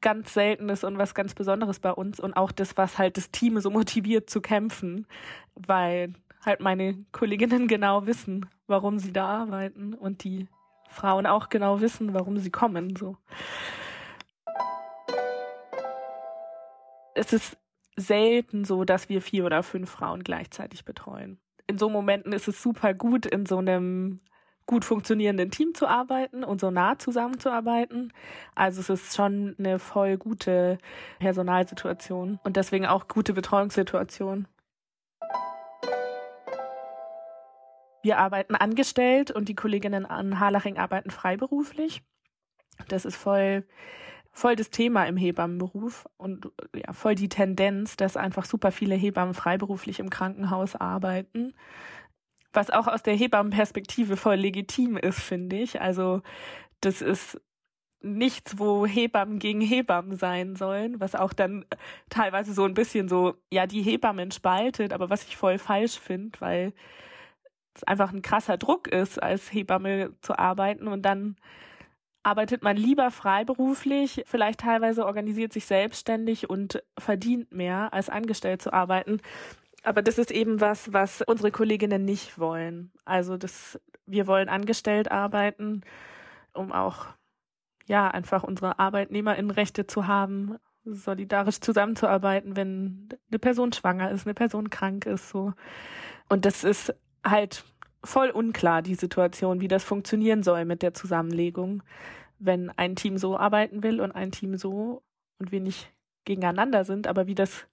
[0.00, 3.60] ganz Seltenes und was ganz Besonderes bei uns und auch das, was halt das Team
[3.60, 5.06] so motiviert zu kämpfen,
[5.54, 10.48] weil halt meine Kolleginnen genau wissen, warum sie da arbeiten und die
[10.88, 13.16] Frauen auch genau wissen, warum sie kommen, so.
[17.14, 17.58] Es ist
[17.96, 21.38] selten so, dass wir vier oder fünf Frauen gleichzeitig betreuen.
[21.66, 24.20] In so Momenten ist es super gut, in so einem
[24.66, 28.12] gut funktionierenden Team zu arbeiten und so nah zusammenzuarbeiten.
[28.54, 30.78] Also es ist schon eine voll gute
[31.18, 34.46] Personalsituation und deswegen auch gute Betreuungssituation.
[38.02, 42.02] Wir arbeiten angestellt und die Kolleginnen an Harlaching arbeiten freiberuflich.
[42.88, 43.64] Das ist voll
[44.32, 49.34] voll das Thema im Hebammenberuf und ja, voll die Tendenz, dass einfach super viele Hebammen
[49.34, 51.52] freiberuflich im Krankenhaus arbeiten.
[52.52, 55.80] Was auch aus der Hebammenperspektive voll legitim ist, finde ich.
[55.80, 56.22] Also,
[56.80, 57.40] das ist
[58.02, 61.66] nichts, wo Hebammen gegen Hebammen sein sollen, was auch dann
[62.08, 66.40] teilweise so ein bisschen so, ja, die Hebammen spaltet, aber was ich voll falsch finde,
[66.40, 66.72] weil
[67.74, 71.36] es einfach ein krasser Druck ist, als Hebamme zu arbeiten und dann
[72.22, 78.72] arbeitet man lieber freiberuflich, vielleicht teilweise organisiert sich selbstständig und verdient mehr, als angestellt zu
[78.72, 79.20] arbeiten.
[79.82, 82.92] Aber das ist eben was, was unsere Kolleginnen nicht wollen.
[83.04, 85.82] Also das, wir wollen angestellt arbeiten.
[86.54, 87.06] um auch
[87.86, 94.70] ja einfach unsere Arbeitnehmerinnenrechte zu haben, solidarisch zusammenzuarbeiten, wenn eine Person schwanger ist, eine Person
[94.70, 95.52] krank ist, so.
[96.28, 97.64] Und das ist halt
[98.02, 101.82] voll unklar, die Situation, wie das funktionieren soll mit der Zusammenlegung,
[102.38, 105.02] wenn ein Team so arbeiten will und ein Team so
[105.38, 105.92] und wir nicht
[106.24, 107.66] gegeneinander sind, aber wie das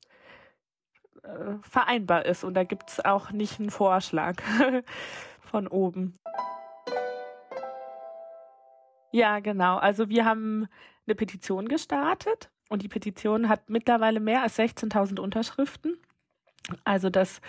[1.24, 2.44] äh, vereinbar ist.
[2.44, 4.42] Und da gibt es auch nicht einen Vorschlag
[5.42, 6.18] von oben.
[9.12, 9.78] Ja, genau.
[9.78, 10.68] Also wir haben
[11.06, 15.98] eine Petition gestartet und die Petition hat mittlerweile mehr als 16.000 Unterschriften.
[16.84, 17.42] Also das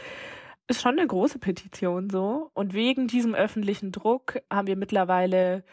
[0.69, 2.51] ist schon eine große Petition so.
[2.55, 5.65] Und wegen diesem öffentlichen Druck haben wir mittlerweile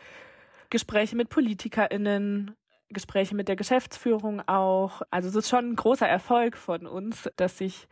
[0.69, 2.55] Gespräche mit PolitikerInnen,
[2.89, 5.01] Gespräche mit der Geschäftsführung auch.
[5.11, 7.87] Also es ist schon ein großer Erfolg von uns, dass sich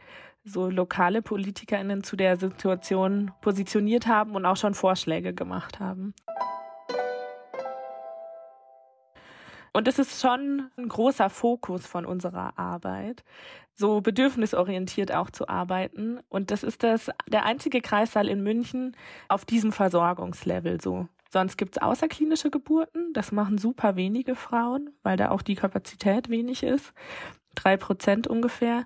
[0.46, 6.13] so lokale PolitikerInnen zu der Situation positioniert haben und auch schon Vorschläge gemacht haben.
[9.74, 13.24] Und es ist schon ein großer Fokus von unserer Arbeit,
[13.74, 16.20] so bedürfnisorientiert auch zu arbeiten.
[16.30, 18.96] Und das ist das, der einzige Kreissaal in München
[19.28, 21.08] auf diesem Versorgungslevel so.
[21.32, 23.12] Sonst gibt's außerklinische Geburten.
[23.14, 26.94] Das machen super wenige Frauen, weil da auch die Kapazität wenig ist.
[27.56, 28.86] Drei Prozent ungefähr.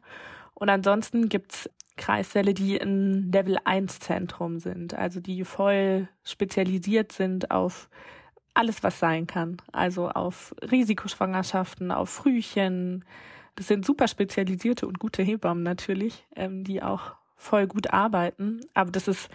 [0.53, 7.51] Und ansonsten gibt's Kreissäle, die ein Level 1 Zentrum sind, also die voll spezialisiert sind
[7.51, 7.89] auf
[8.57, 9.57] alles, was sein kann.
[9.71, 13.05] Also auf Risikoschwangerschaften, auf Frühchen.
[13.55, 18.61] Das sind super spezialisierte und gute Hebammen natürlich, ähm, die auch voll gut arbeiten.
[18.73, 19.29] Aber das ist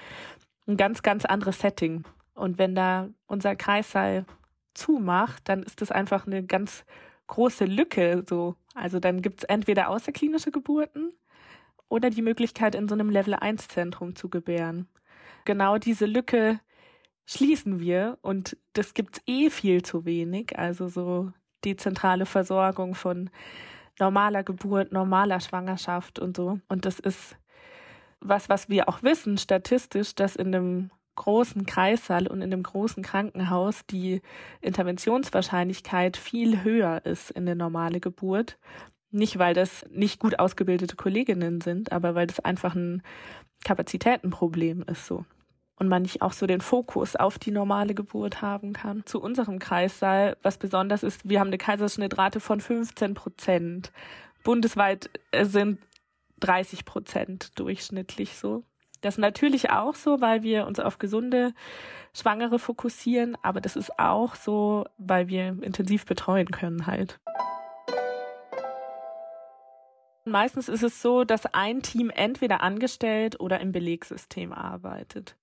[0.67, 2.05] ein ganz, ganz anderes Setting.
[2.35, 4.27] Und wenn da unser Kreissaal
[4.75, 6.85] zumacht, dann ist das einfach eine ganz
[7.29, 8.25] große Lücke.
[8.29, 8.57] So.
[8.75, 11.13] Also dann gibt's entweder außerklinische Geburten
[11.89, 14.89] oder die Möglichkeit, in so einem Level-1-Zentrum zu gebären.
[15.45, 16.61] Genau diese Lücke
[17.27, 20.59] schließen wir und das gibt's eh viel zu wenig.
[20.59, 21.33] Also so
[21.65, 23.31] dezentrale Versorgung von
[23.99, 26.59] normaler Geburt, normaler Schwangerschaft und so.
[26.69, 27.37] Und das ist
[28.21, 33.03] was, was wir auch wissen statistisch, dass in einem großen Kreissaal und in einem großen
[33.03, 34.23] Krankenhaus die
[34.61, 38.59] Interventionswahrscheinlichkeit viel höher ist in der normale Geburt.
[39.11, 43.03] Nicht, weil das nicht gut ausgebildete Kolleginnen sind, aber weil das einfach ein
[43.63, 45.27] Kapazitätenproblem ist so
[45.83, 49.05] und man nicht auch so den Fokus auf die normale Geburt haben kann.
[49.05, 53.91] Zu unserem Kreissaal, was besonders ist, wir haben eine Kaiserschnittrate von 15 Prozent.
[54.45, 55.81] Bundesweit äh, sind
[56.39, 58.63] 30 Prozent durchschnittlich so.
[59.01, 61.53] Das ist natürlich auch so, weil wir uns auf gesunde
[62.15, 67.19] Schwangere fokussieren, aber das ist auch so, weil wir intensiv betreuen können halt.
[70.25, 75.35] Meistens ist es so, dass ein Team entweder angestellt oder im Belegsystem arbeitet.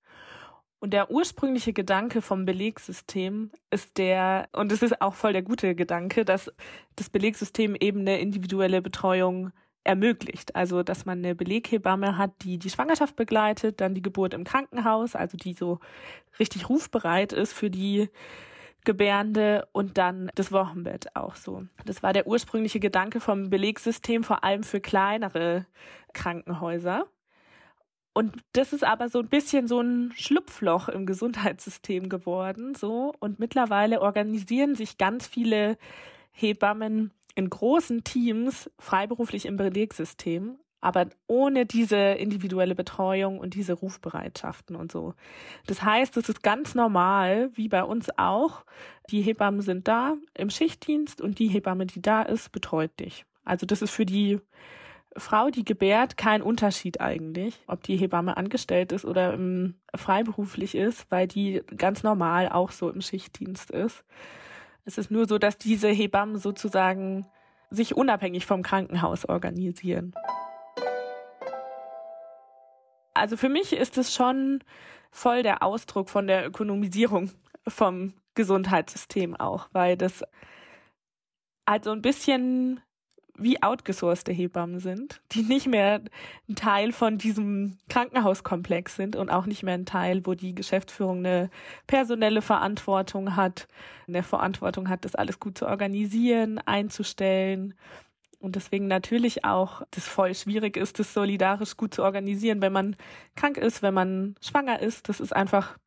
[0.79, 5.75] Und der ursprüngliche Gedanke vom Belegsystem ist der, und es ist auch voll der gute
[5.75, 6.51] Gedanke, dass
[6.95, 9.51] das Belegsystem eben eine individuelle Betreuung
[9.83, 10.55] ermöglicht.
[10.55, 15.15] Also, dass man eine Beleghebamme hat, die die Schwangerschaft begleitet, dann die Geburt im Krankenhaus,
[15.15, 15.79] also die so
[16.39, 18.09] richtig rufbereit ist für die
[18.85, 21.65] Gebärende und dann das Wochenbett auch so.
[21.85, 25.65] Das war der ursprüngliche Gedanke vom Belegsystem, vor allem für kleinere
[26.13, 27.05] Krankenhäuser.
[28.19, 33.13] Und das ist aber so ein bisschen so ein Schlupfloch im Gesundheitssystem geworden, so.
[33.19, 35.77] Und mittlerweile organisieren sich ganz viele
[36.32, 44.75] Hebammen in großen Teams freiberuflich im Belegsystem, aber ohne diese individuelle Betreuung und diese Rufbereitschaften
[44.75, 45.13] und so.
[45.67, 48.65] Das heißt, es ist ganz normal, wie bei uns auch.
[49.12, 53.23] Die Hebammen sind da im Schichtdienst und die Hebamme, die da ist, betreut dich.
[53.45, 54.41] Also das ist für die
[55.19, 61.10] Frau, die gebärt, kein Unterschied eigentlich, ob die Hebamme angestellt ist oder im, freiberuflich ist,
[61.10, 64.03] weil die ganz normal auch so im Schichtdienst ist.
[64.86, 67.27] Es ist nur so, dass diese Hebammen sozusagen
[67.69, 70.13] sich unabhängig vom Krankenhaus organisieren.
[73.13, 74.63] Also für mich ist es schon
[75.12, 77.32] voll der Ausdruck von der Ökonomisierung
[77.67, 80.23] vom Gesundheitssystem auch, weil das
[81.67, 82.79] halt so ein bisschen
[83.41, 86.02] wie outgesourcete Hebammen sind, die nicht mehr
[86.47, 91.19] ein Teil von diesem Krankenhauskomplex sind und auch nicht mehr ein Teil, wo die Geschäftsführung
[91.19, 91.49] eine
[91.88, 93.67] personelle Verantwortung hat,
[94.08, 97.73] eine Verantwortung hat, das alles gut zu organisieren, einzustellen.
[98.39, 102.95] Und deswegen natürlich auch das voll schwierig ist, das solidarisch gut zu organisieren, wenn man
[103.36, 105.10] krank ist, wenn man schwanger ist.
[105.10, 105.78] Das ist einfach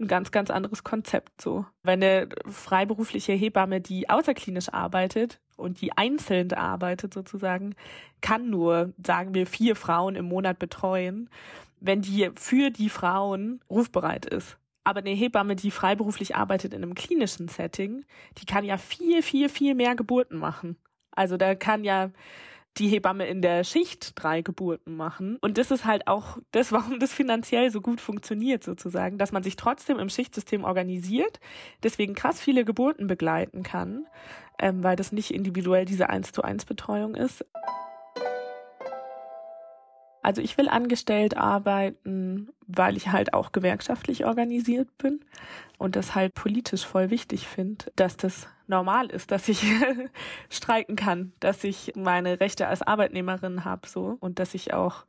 [0.00, 1.66] ein ganz, ganz anderes Konzept so.
[1.82, 7.74] Wenn eine freiberufliche Hebamme, die außerklinisch arbeitet und die einzeln arbeitet sozusagen,
[8.20, 11.28] kann nur, sagen wir, vier Frauen im Monat betreuen,
[11.80, 14.56] wenn die für die Frauen rufbereit ist.
[14.84, 18.04] Aber eine Hebamme, die freiberuflich arbeitet in einem klinischen Setting,
[18.38, 20.76] die kann ja viel, viel, viel mehr Geburten machen.
[21.10, 22.10] Also da kann ja
[22.78, 25.38] die Hebamme in der Schicht drei Geburten machen.
[25.40, 29.42] Und das ist halt auch das, warum das finanziell so gut funktioniert, sozusagen, dass man
[29.42, 31.40] sich trotzdem im Schichtsystem organisiert,
[31.82, 34.06] deswegen krass viele Geburten begleiten kann,
[34.58, 37.44] ähm, weil das nicht individuell diese eins zu eins Betreuung ist.
[40.24, 45.20] Also ich will angestellt arbeiten, weil ich halt auch gewerkschaftlich organisiert bin
[45.76, 49.62] und das halt politisch voll wichtig finde, dass das normal ist, dass ich
[50.48, 55.04] streiken kann, dass ich meine Rechte als Arbeitnehmerin habe so und dass ich auch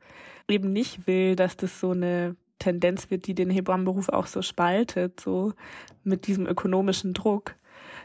[0.48, 5.18] eben nicht will, dass das so eine Tendenz wird, die den Hebammenberuf auch so spaltet,
[5.18, 5.54] so
[6.04, 7.54] mit diesem ökonomischen Druck.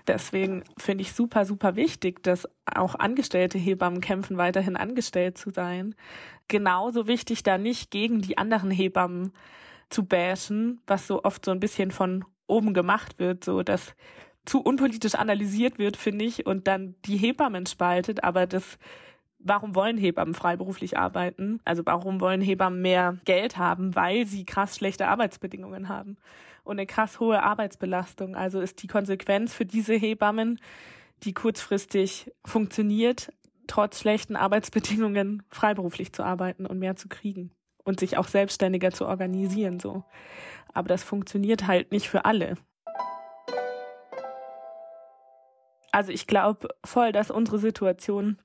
[0.08, 5.96] Deswegen finde ich super, super wichtig, dass auch angestellte Hebammen kämpfen, weiterhin angestellt zu sein.
[6.48, 9.32] Genauso wichtig, da nicht gegen die anderen Hebammen
[9.90, 13.96] zu bashen, was so oft so ein bisschen von oben gemacht wird, so dass
[14.46, 18.80] zu unpolitisch analysiert wird, finde ich, und dann die Hebammen spaltet, aber das
[19.44, 21.60] warum wollen Hebammen freiberuflich arbeiten?
[21.66, 23.96] Also warum wollen Hebammen mehr Geld haben?
[23.96, 26.18] Weil sie krass schlechte Arbeitsbedingungen haben
[26.64, 28.36] und eine krass hohe Arbeitsbelastung.
[28.36, 30.60] Also ist die Konsequenz für diese Hebammen,
[31.24, 33.32] die kurzfristig funktioniert,
[33.68, 37.52] trotz schlechten Arbeitsbedingungen freiberuflich zu arbeiten und mehr zu kriegen
[37.84, 40.04] und sich auch selbstständiger zu organisieren so.
[40.74, 42.58] Aber das funktioniert halt nicht für alle.
[45.92, 48.40] Also ich glaube voll, dass unsere Situation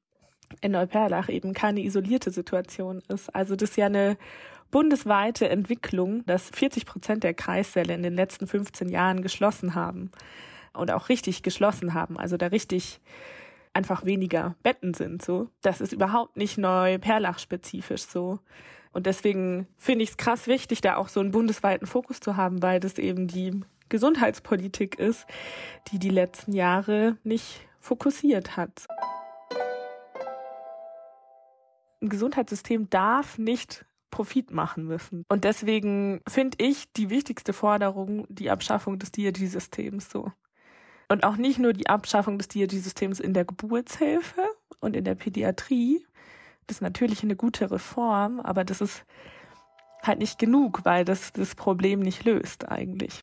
[0.61, 3.35] in Neuperlach eben keine isolierte Situation ist.
[3.35, 4.16] Also das ist ja eine
[4.70, 10.11] bundesweite Entwicklung, dass 40 Prozent der Kreissäle in den letzten 15 Jahren geschlossen haben
[10.72, 12.18] und auch richtig geschlossen haben.
[12.18, 13.00] Also da richtig
[13.72, 15.48] einfach weniger Betten sind, so.
[15.62, 18.38] Das ist überhaupt nicht Neuperlach-spezifisch so.
[18.92, 22.62] Und deswegen finde ich es krass wichtig, da auch so einen bundesweiten Fokus zu haben,
[22.62, 25.26] weil das eben die Gesundheitspolitik ist,
[25.92, 28.87] die die letzten Jahre nicht fokussiert hat
[32.07, 33.85] ein Gesundheitssystem darf nicht
[34.16, 35.26] Profit machen müssen.
[35.29, 40.33] Und deswegen finde ich die wichtigste Forderung die Abschaffung des DRG-Systems so.
[41.09, 44.40] Und auch nicht nur die Abschaffung des DRG-Systems in der Geburtshilfe
[44.81, 46.07] und in der Pädiatrie.
[46.66, 49.05] Das ist natürlich eine gute Reform, aber das ist
[50.02, 53.20] halt nicht genug, weil das das Problem nicht löst eigentlich.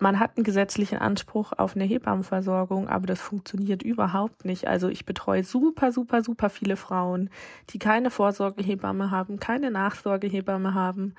[0.00, 4.66] Man hat einen gesetzlichen Anspruch auf eine Hebammenversorgung, aber das funktioniert überhaupt nicht.
[4.66, 7.30] Also ich betreue super, super, super viele Frauen,
[7.70, 11.14] die keine Vorsorgehebamme haben, keine Nachsorgehebamme haben,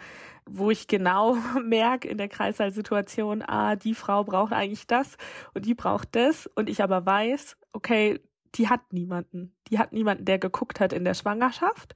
[0.45, 5.17] wo ich genau merke in der Kreißsaalsituation, ah, die Frau braucht eigentlich das
[5.53, 8.19] und die braucht das und ich aber weiß, okay,
[8.55, 9.53] die hat niemanden.
[9.69, 11.95] Die hat niemanden, der geguckt hat in der Schwangerschaft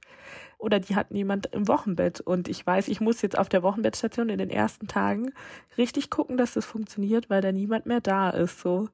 [0.64, 2.20] oder die hat niemand im Wochenbett.
[2.20, 5.32] Und ich weiß, ich muss jetzt auf der Wochenbettstation in den ersten Tagen
[5.78, 8.60] richtig gucken, dass das funktioniert, weil da niemand mehr da ist.
[8.60, 8.88] So.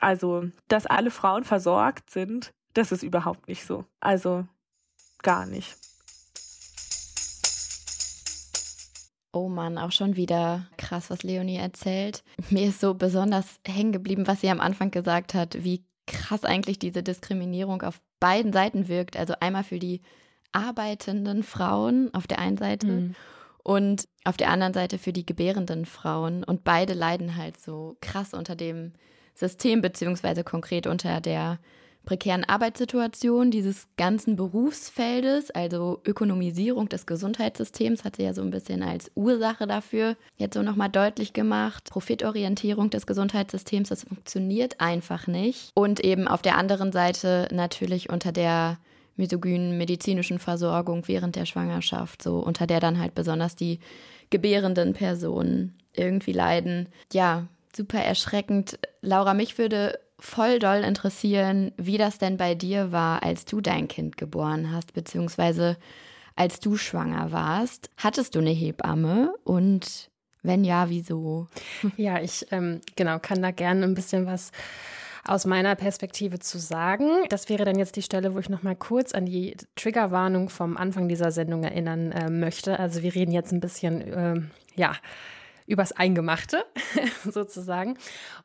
[0.00, 3.84] Also, dass alle Frauen versorgt sind, das ist überhaupt nicht so.
[4.00, 4.46] Also
[5.22, 5.76] gar nicht.
[9.34, 12.22] Oh Mann, auch schon wieder krass, was Leonie erzählt.
[12.50, 16.78] Mir ist so besonders hängen geblieben, was sie am Anfang gesagt hat, wie krass eigentlich
[16.78, 19.16] diese Diskriminierung auf beiden Seiten wirkt.
[19.16, 20.02] Also einmal für die
[20.52, 23.14] arbeitenden Frauen auf der einen Seite mhm.
[23.62, 26.44] und auf der anderen Seite für die gebärenden Frauen.
[26.44, 28.92] Und beide leiden halt so krass unter dem
[29.34, 31.58] System, beziehungsweise konkret unter der
[32.04, 38.82] prekären Arbeitssituation dieses ganzen Berufsfeldes, also Ökonomisierung des Gesundheitssystems, hat sie ja so ein bisschen
[38.82, 41.90] als Ursache dafür jetzt so nochmal deutlich gemacht.
[41.90, 45.70] Profitorientierung des Gesundheitssystems, das funktioniert einfach nicht.
[45.74, 48.78] Und eben auf der anderen Seite natürlich unter der
[49.16, 53.78] misogynen medizinischen Versorgung während der Schwangerschaft, so unter der dann halt besonders die
[54.30, 56.88] gebärenden Personen irgendwie leiden.
[57.12, 58.78] Ja, super erschreckend.
[59.00, 63.88] Laura, mich würde voll doll interessieren, wie das denn bei dir war, als du dein
[63.88, 65.76] Kind geboren hast, beziehungsweise
[66.36, 67.90] als du schwanger warst.
[67.96, 70.10] Hattest du eine Hebamme und
[70.42, 71.48] wenn ja, wieso?
[71.96, 74.50] Ja, ich ähm, genau kann da gerne ein bisschen was
[75.24, 77.08] aus meiner Perspektive zu sagen.
[77.28, 80.76] Das wäre dann jetzt die Stelle, wo ich noch mal kurz an die Triggerwarnung vom
[80.76, 82.78] Anfang dieser Sendung erinnern äh, möchte.
[82.78, 84.40] Also wir reden jetzt ein bisschen, äh,
[84.74, 84.96] ja,
[85.66, 86.64] übers Eingemachte
[87.24, 87.96] sozusagen.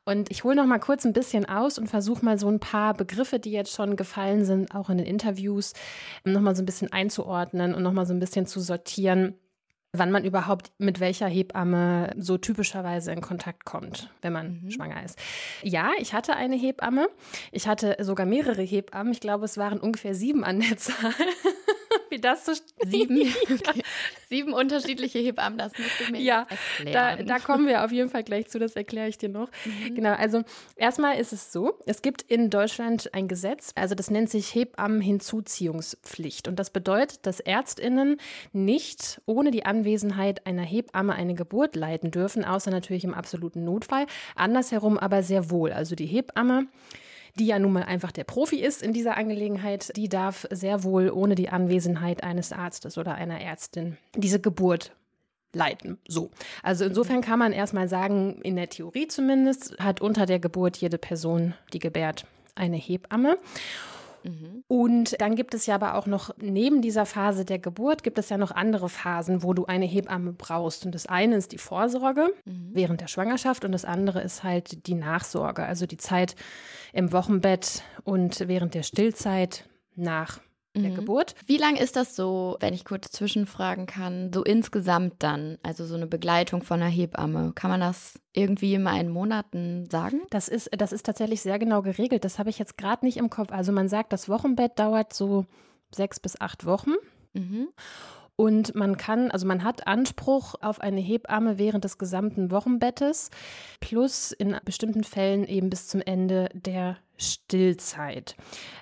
[0.06, 2.94] Und ich hole noch mal kurz ein bisschen aus und versuche mal so ein paar
[2.94, 5.74] Begriffe, die jetzt schon gefallen sind, auch in den Interviews,
[6.24, 9.36] noch mal so ein bisschen einzuordnen und noch mal so ein bisschen zu sortieren
[10.00, 14.72] wann man überhaupt mit welcher Hebamme so typischerweise in Kontakt kommt, wenn man mhm.
[14.72, 15.18] schwanger ist.
[15.64, 17.08] Ja, ich hatte eine Hebamme.
[17.52, 19.12] Ich hatte sogar mehrere Hebammen.
[19.12, 21.14] Ich glaube, es waren ungefähr sieben an der Zahl.
[22.10, 22.54] wie das so
[22.86, 23.84] sieben, okay.
[24.30, 27.26] sieben unterschiedliche Hebammen, das musst du mir ja, erklären.
[27.26, 29.50] Da, da kommen wir auf jeden Fall gleich zu, das erkläre ich dir noch.
[29.66, 29.96] Mhm.
[29.96, 30.44] Genau, also
[30.76, 36.48] erstmal ist es so, es gibt in Deutschland ein Gesetz, also das nennt sich Hebammenhinzuziehungspflicht
[36.48, 38.18] und das bedeutet, dass Ärztinnen
[38.54, 44.06] nicht ohne die Anwesenheit einer Hebamme eine Geburt leiten dürfen, außer natürlich im absoluten Notfall,
[44.36, 45.72] andersherum aber sehr wohl.
[45.72, 46.68] Also die Hebamme
[47.38, 51.10] die ja nun mal einfach der Profi ist in dieser Angelegenheit, die darf sehr wohl
[51.10, 54.92] ohne die Anwesenheit eines Arztes oder einer Ärztin diese Geburt
[55.54, 55.98] leiten.
[56.08, 56.30] So.
[56.64, 60.98] Also insofern kann man erstmal sagen, in der Theorie zumindest hat unter der Geburt jede
[60.98, 62.26] Person, die gebärt,
[62.56, 63.38] eine Hebamme.
[64.28, 64.64] Mhm.
[64.68, 68.30] Und dann gibt es ja aber auch noch, neben dieser Phase der Geburt, gibt es
[68.30, 70.86] ja noch andere Phasen, wo du eine Hebamme brauchst.
[70.86, 72.70] Und das eine ist die Vorsorge mhm.
[72.74, 76.36] während der Schwangerschaft und das andere ist halt die Nachsorge, also die Zeit
[76.94, 79.66] im Wochenbett und während der Stillzeit
[79.96, 80.40] nach
[80.84, 80.96] der mhm.
[80.96, 81.36] Geburt.
[81.46, 85.58] Wie lange ist das so, wenn ich kurz zwischenfragen kann, so insgesamt dann?
[85.64, 87.54] Also so eine Begleitung von einer Hebamme.
[87.54, 90.22] Kann man das irgendwie immer in Monaten sagen?
[90.30, 92.24] Das ist, das ist tatsächlich sehr genau geregelt.
[92.26, 93.52] Das habe ich jetzt gerade nicht im Kopf.
[93.52, 95.46] Also man sagt, das Wochenbett dauert so
[95.94, 96.94] sechs bis acht Wochen.
[97.34, 97.70] Mhm.
[98.36, 103.32] Und man kann, also man hat Anspruch auf eine Hebamme während des gesamten Wochenbettes,
[103.80, 108.36] plus in bestimmten Fällen eben bis zum Ende der Stillzeit.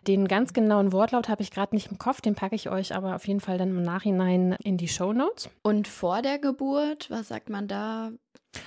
[0.08, 3.16] Den ganz genauen Wortlaut habe ich gerade nicht im Kopf, den packe ich euch aber
[3.16, 5.50] auf jeden Fall dann im Nachhinein in die Show Notes.
[5.62, 8.12] Und vor der Geburt, was sagt man da?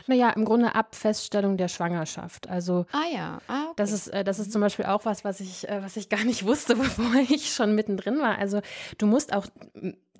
[0.06, 2.48] Naja, im Grunde ab Feststellung der Schwangerschaft.
[2.48, 3.72] Also ah ja, ah, okay.
[3.76, 6.24] das ist äh, das ist zum Beispiel auch was, was ich äh, was ich gar
[6.24, 8.38] nicht wusste, bevor ich schon mittendrin war.
[8.38, 8.60] Also
[8.98, 9.46] du musst auch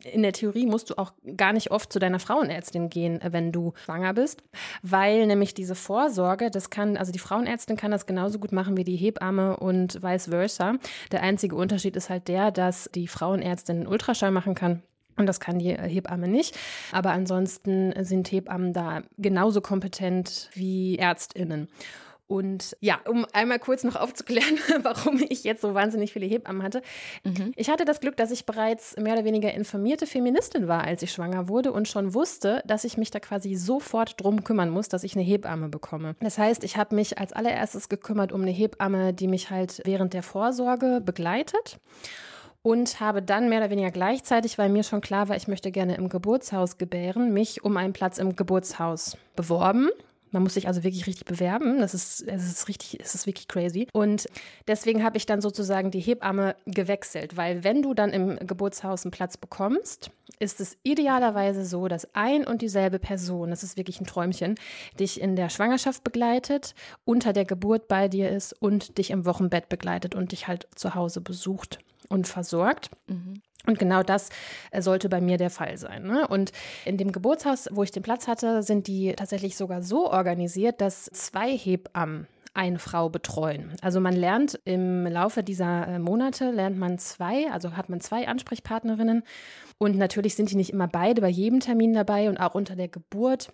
[0.04, 3.52] in der Theorie musst du auch gar nicht oft zu deiner Frauenärztin gehen, äh, wenn
[3.52, 4.42] du schwanger bist,
[4.82, 8.84] weil nämlich diese Vorsorge, das kann, also die Frauenärztin kann das genauso gut machen wie
[8.84, 10.74] die Hebamme und vice versa.
[11.12, 14.82] Der einzige Unterschied ist halt der, dass die Frauenärztin einen Ultraschall machen kann
[15.18, 16.56] und das kann die Hebamme nicht.
[16.92, 21.68] Aber ansonsten sind Hebammen da genauso kompetent wie Ärztinnen.
[22.28, 26.82] Und ja, um einmal kurz noch aufzuklären, warum ich jetzt so wahnsinnig viele Hebammen hatte.
[27.24, 27.52] Mhm.
[27.56, 31.10] Ich hatte das Glück, dass ich bereits mehr oder weniger informierte Feministin war, als ich
[31.10, 35.04] schwanger wurde und schon wusste, dass ich mich da quasi sofort drum kümmern muss, dass
[35.04, 36.16] ich eine Hebamme bekomme.
[36.20, 40.12] Das heißt, ich habe mich als allererstes gekümmert um eine Hebamme, die mich halt während
[40.12, 41.80] der Vorsorge begleitet
[42.62, 45.96] und habe dann mehr oder weniger gleichzeitig, weil mir schon klar war, ich möchte gerne
[45.96, 49.90] im Geburtshaus gebären, mich um einen Platz im Geburtshaus beworben.
[50.30, 51.80] Man muss sich also wirklich richtig bewerben.
[51.80, 53.88] Das ist, es ist richtig, es ist wirklich crazy.
[53.94, 54.26] Und
[54.66, 59.10] deswegen habe ich dann sozusagen die Hebamme gewechselt, weil wenn du dann im Geburtshaus einen
[59.10, 64.06] Platz bekommst, ist es idealerweise so, dass ein und dieselbe Person, das ist wirklich ein
[64.06, 64.56] Träumchen,
[65.00, 66.74] dich in der Schwangerschaft begleitet,
[67.06, 70.94] unter der Geburt bei dir ist und dich im Wochenbett begleitet und dich halt zu
[70.94, 71.78] Hause besucht
[72.08, 72.90] und versorgt.
[73.06, 73.42] Mhm.
[73.66, 74.30] Und genau das
[74.70, 76.04] äh, sollte bei mir der Fall sein.
[76.04, 76.26] Ne?
[76.26, 76.52] Und
[76.84, 81.04] in dem Geburtshaus, wo ich den Platz hatte, sind die tatsächlich sogar so organisiert, dass
[81.06, 83.72] zwei Hebammen eine Frau betreuen.
[83.82, 88.26] Also man lernt im Laufe dieser äh, Monate, lernt man zwei, also hat man zwei
[88.26, 89.22] Ansprechpartnerinnen.
[89.78, 92.88] Und natürlich sind die nicht immer beide bei jedem Termin dabei und auch unter der
[92.88, 93.52] Geburt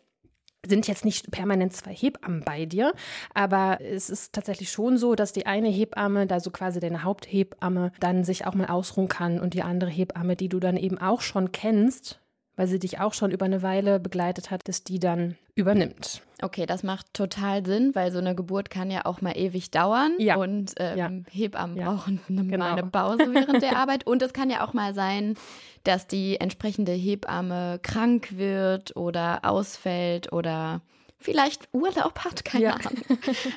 [0.66, 2.92] sind jetzt nicht permanent zwei Hebammen bei dir,
[3.34, 7.92] aber es ist tatsächlich schon so, dass die eine Hebamme, da so quasi deine Haupthebamme,
[8.00, 11.20] dann sich auch mal ausruhen kann und die andere Hebamme, die du dann eben auch
[11.20, 12.20] schon kennst,
[12.56, 16.22] weil sie dich auch schon über eine Weile begleitet hat, dass die dann übernimmt.
[16.42, 20.12] Okay, das macht total Sinn, weil so eine Geburt kann ja auch mal ewig dauern
[20.18, 20.36] ja.
[20.36, 21.10] und ähm, ja.
[21.30, 21.90] Hebammen ja.
[21.90, 22.58] brauchen eine, genau.
[22.58, 24.06] mal eine Pause während der Arbeit.
[24.06, 25.36] Und es kann ja auch mal sein,
[25.84, 30.80] dass die entsprechende Hebamme krank wird oder ausfällt oder
[31.18, 32.74] vielleicht Urlaub hat, keine.
[32.74, 32.98] Ahnung.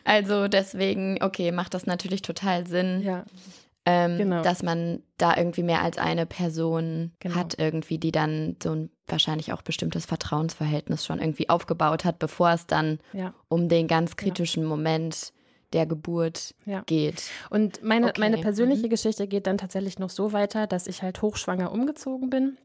[0.06, 3.02] Also deswegen, okay, macht das natürlich total Sinn.
[3.02, 3.26] Ja.
[3.90, 4.42] Ähm, genau.
[4.42, 7.36] dass man da irgendwie mehr als eine Person genau.
[7.36, 12.52] hat, irgendwie, die dann so ein wahrscheinlich auch bestimmtes Vertrauensverhältnis schon irgendwie aufgebaut hat, bevor
[12.52, 13.34] es dann ja.
[13.48, 14.70] um den ganz kritischen ja.
[14.70, 15.32] Moment
[15.72, 16.82] der Geburt ja.
[16.86, 17.24] geht.
[17.50, 18.20] Und meine, okay.
[18.20, 18.90] meine persönliche mhm.
[18.90, 22.58] Geschichte geht dann tatsächlich noch so weiter, dass ich halt hochschwanger umgezogen bin.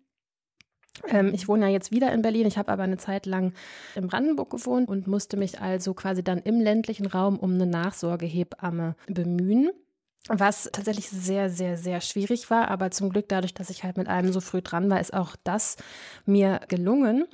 [1.09, 2.47] Ähm, ich wohne ja jetzt wieder in Berlin.
[2.47, 3.53] Ich habe aber eine Zeit lang
[3.95, 8.97] in Brandenburg gewohnt und musste mich also quasi dann im ländlichen Raum um eine Nachsorgehebamme
[9.07, 9.71] bemühen.
[10.29, 14.09] Was tatsächlich sehr, sehr, sehr schwierig war, aber zum Glück dadurch, dass ich halt mit
[14.09, 15.77] allem so früh dran war, ist auch das
[16.27, 17.27] mir gelungen.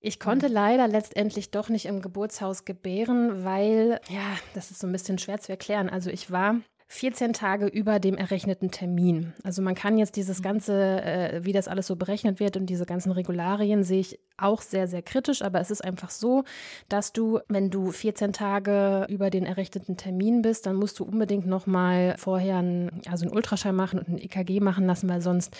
[0.00, 0.54] Ich konnte mhm.
[0.54, 5.40] leider letztendlich doch nicht im Geburtshaus gebären, weil, ja, das ist so ein bisschen schwer
[5.40, 5.88] zu erklären.
[5.88, 6.56] Also ich war
[6.88, 9.32] 14 Tage über dem errechneten Termin.
[9.42, 10.42] Also man kann jetzt dieses mhm.
[10.42, 14.62] ganze, äh, wie das alles so berechnet wird und diese ganzen Regularien sehe ich auch
[14.62, 16.44] sehr, sehr kritisch, aber es ist einfach so,
[16.88, 21.46] dass du, wenn du 14 Tage über den errichteten Termin bist, dann musst du unbedingt
[21.46, 25.56] nochmal vorher einen, also einen Ultraschall machen und ein EKG machen lassen, weil sonst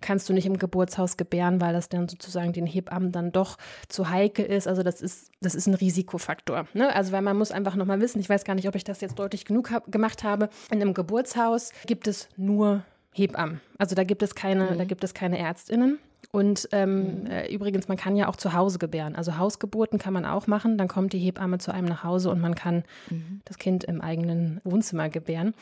[0.00, 3.56] kannst du nicht im Geburtshaus gebären, weil das dann sozusagen den Hebammen dann doch
[3.88, 4.68] zu heikel ist.
[4.68, 6.66] Also das ist, das ist ein Risikofaktor.
[6.74, 6.94] Ne?
[6.94, 9.18] Also weil man muss einfach nochmal wissen, ich weiß gar nicht, ob ich das jetzt
[9.18, 13.60] deutlich genug hab, gemacht habe, in einem Geburtshaus gibt es nur Hebammen.
[13.78, 14.78] Also da gibt es keine, mhm.
[14.78, 15.98] da gibt es keine Ärztinnen.
[16.30, 17.26] Und ähm, mhm.
[17.26, 19.16] äh, übrigens, man kann ja auch zu Hause gebären.
[19.16, 20.76] Also Hausgeburten kann man auch machen.
[20.76, 23.40] Dann kommt die Hebamme zu einem nach Hause und man kann mhm.
[23.44, 25.54] das Kind im eigenen Wohnzimmer gebären.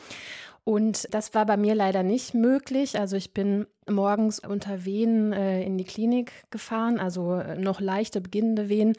[0.65, 2.99] Und das war bei mir leider nicht möglich.
[2.99, 8.19] Also ich bin morgens unter Wehen äh, in die Klinik gefahren, also äh, noch leichte
[8.19, 8.93] beginnende Wehen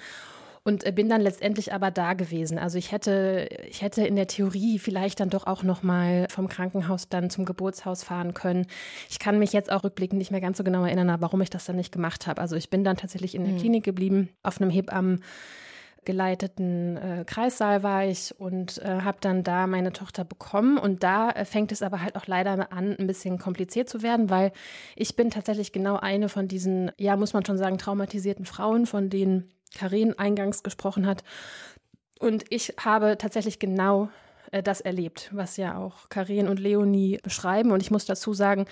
[0.68, 2.58] und äh, bin dann letztendlich aber da gewesen.
[2.58, 6.46] Also ich hätte, ich hätte in der Theorie vielleicht dann doch auch noch mal vom
[6.46, 8.66] Krankenhaus dann zum Geburtshaus fahren können.
[9.08, 11.64] Ich kann mich jetzt auch rückblickend nicht mehr ganz so genau erinnern, warum ich das
[11.64, 12.42] dann nicht gemacht habe.
[12.42, 13.58] Also ich bin dann tatsächlich in der mhm.
[13.58, 15.24] Klinik geblieben, auf einem Hebammen
[16.04, 20.78] geleiteten äh, Kreissaal war ich und äh, habe dann da meine Tochter bekommen.
[20.78, 24.30] Und da äh, fängt es aber halt auch leider an, ein bisschen kompliziert zu werden,
[24.30, 24.52] weil
[24.96, 29.10] ich bin tatsächlich genau eine von diesen, ja, muss man schon sagen, traumatisierten Frauen, von
[29.10, 31.24] denen Karin eingangs gesprochen hat.
[32.18, 34.08] Und ich habe tatsächlich genau
[34.50, 37.70] äh, das erlebt, was ja auch Karin und Leonie beschreiben.
[37.72, 38.66] Und ich muss dazu sagen,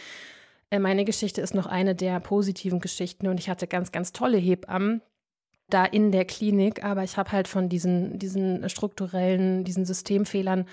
[0.71, 4.39] äh, meine Geschichte ist noch eine der positiven Geschichten und ich hatte ganz, ganz tolle
[4.39, 5.03] Hebammen
[5.69, 10.67] da in der Klinik, aber ich habe halt von diesen, diesen strukturellen, diesen Systemfehlern,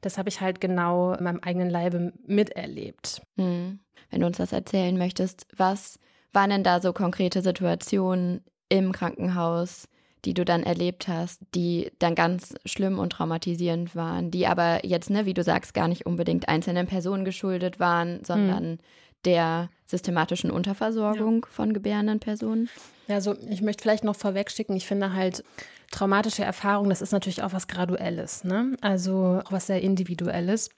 [0.00, 3.22] das habe ich halt genau in meinem eigenen Leibe miterlebt.
[3.36, 3.78] Hm.
[4.10, 6.00] Wenn du uns das erzählen möchtest, was
[6.32, 8.42] waren denn da so konkrete Situationen
[8.72, 9.86] im Krankenhaus,
[10.24, 15.10] die du dann erlebt hast, die dann ganz schlimm und traumatisierend waren, die aber jetzt,
[15.10, 18.78] ne, wie du sagst, gar nicht unbedingt einzelnen Personen geschuldet waren, sondern mhm.
[19.24, 21.48] der systematischen Unterversorgung ja.
[21.50, 22.70] von gebärenden Personen?
[23.08, 25.44] Ja, also ich möchte vielleicht noch vorwegschicken, ich finde halt,
[25.90, 28.74] traumatische Erfahrungen, das ist natürlich auch was Graduelles, ne?
[28.80, 30.70] Also auch was sehr Individuelles.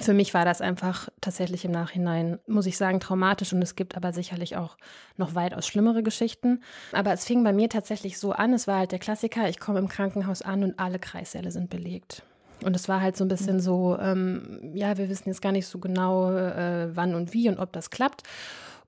[0.00, 3.96] Für mich war das einfach tatsächlich im Nachhinein, muss ich sagen, traumatisch und es gibt
[3.96, 4.76] aber sicherlich auch
[5.16, 6.62] noch weitaus schlimmere Geschichten.
[6.92, 9.78] Aber es fing bei mir tatsächlich so an, es war halt der Klassiker, ich komme
[9.78, 12.22] im Krankenhaus an und alle Kreissäle sind belegt.
[12.64, 15.66] Und es war halt so ein bisschen so, ähm, ja, wir wissen jetzt gar nicht
[15.66, 18.22] so genau, äh, wann und wie und ob das klappt.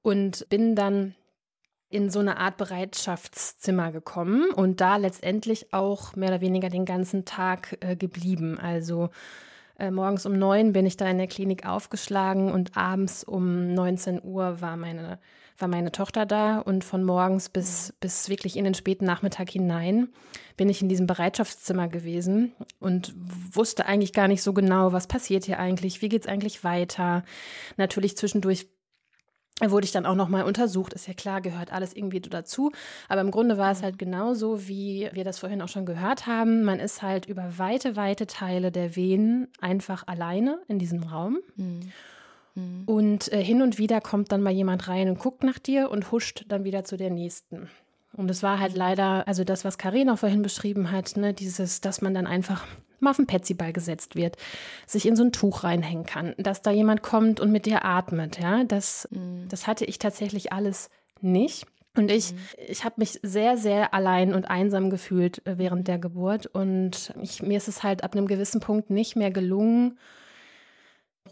[0.02, 1.14] Und bin dann
[1.90, 7.24] in so eine Art Bereitschaftszimmer gekommen und da letztendlich auch mehr oder weniger den ganzen
[7.24, 8.58] Tag äh, geblieben.
[8.58, 9.10] Also
[9.78, 14.22] äh, morgens um neun bin ich da in der Klinik aufgeschlagen und abends um 19
[14.22, 15.18] Uhr war meine,
[15.58, 20.08] war meine Tochter da und von morgens bis, bis wirklich in den späten Nachmittag hinein
[20.56, 23.14] bin ich in diesem Bereitschaftszimmer gewesen und
[23.52, 27.24] wusste eigentlich gar nicht so genau, was passiert hier eigentlich, wie geht es eigentlich weiter.
[27.76, 28.68] Natürlich zwischendurch
[29.60, 30.92] wurde ich dann auch nochmal untersucht.
[30.94, 32.72] Ist ja klar, gehört alles irgendwie dazu.
[33.08, 36.64] Aber im Grunde war es halt genauso, wie wir das vorhin auch schon gehört haben.
[36.64, 41.38] Man ist halt über weite, weite Teile der Venen einfach alleine in diesem Raum.
[41.56, 41.92] Mhm.
[42.54, 42.82] Mhm.
[42.86, 46.10] Und äh, hin und wieder kommt dann mal jemand rein und guckt nach dir und
[46.10, 47.68] huscht dann wieder zu der nächsten.
[48.16, 51.80] Und es war halt leider, also das, was Karin auch vorhin beschrieben hat, ne, dieses,
[51.80, 52.64] dass man dann einfach
[53.00, 54.36] mal auf den Petsyball gesetzt wird,
[54.86, 58.40] sich in so ein Tuch reinhängen kann, dass da jemand kommt und mit dir atmet,
[58.40, 59.48] ja, das, mhm.
[59.48, 60.90] das hatte ich tatsächlich alles
[61.20, 61.66] nicht.
[61.96, 62.38] Und ich, mhm.
[62.66, 66.46] ich habe mich sehr, sehr allein und einsam gefühlt äh, während der Geburt.
[66.46, 69.98] Und ich, mir ist es halt ab einem gewissen Punkt nicht mehr gelungen,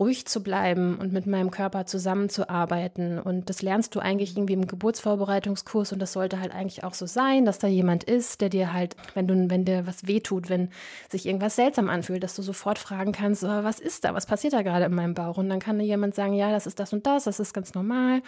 [0.03, 3.21] ruhig zu bleiben und mit meinem Körper zusammenzuarbeiten.
[3.21, 7.07] Und das lernst du eigentlich irgendwie im Geburtsvorbereitungskurs und das sollte halt eigentlich auch so
[7.07, 10.71] sein, dass da jemand ist, der dir halt, wenn du, wenn dir was wehtut, wenn
[11.09, 14.55] sich irgendwas seltsam anfühlt, dass du sofort fragen kannst, oh, was ist da, was passiert
[14.55, 15.39] da gerade in meinem Bauch?
[15.39, 17.75] Und dann kann dir jemand sagen, ja, das ist das und das, das ist ganz
[17.75, 18.23] normal.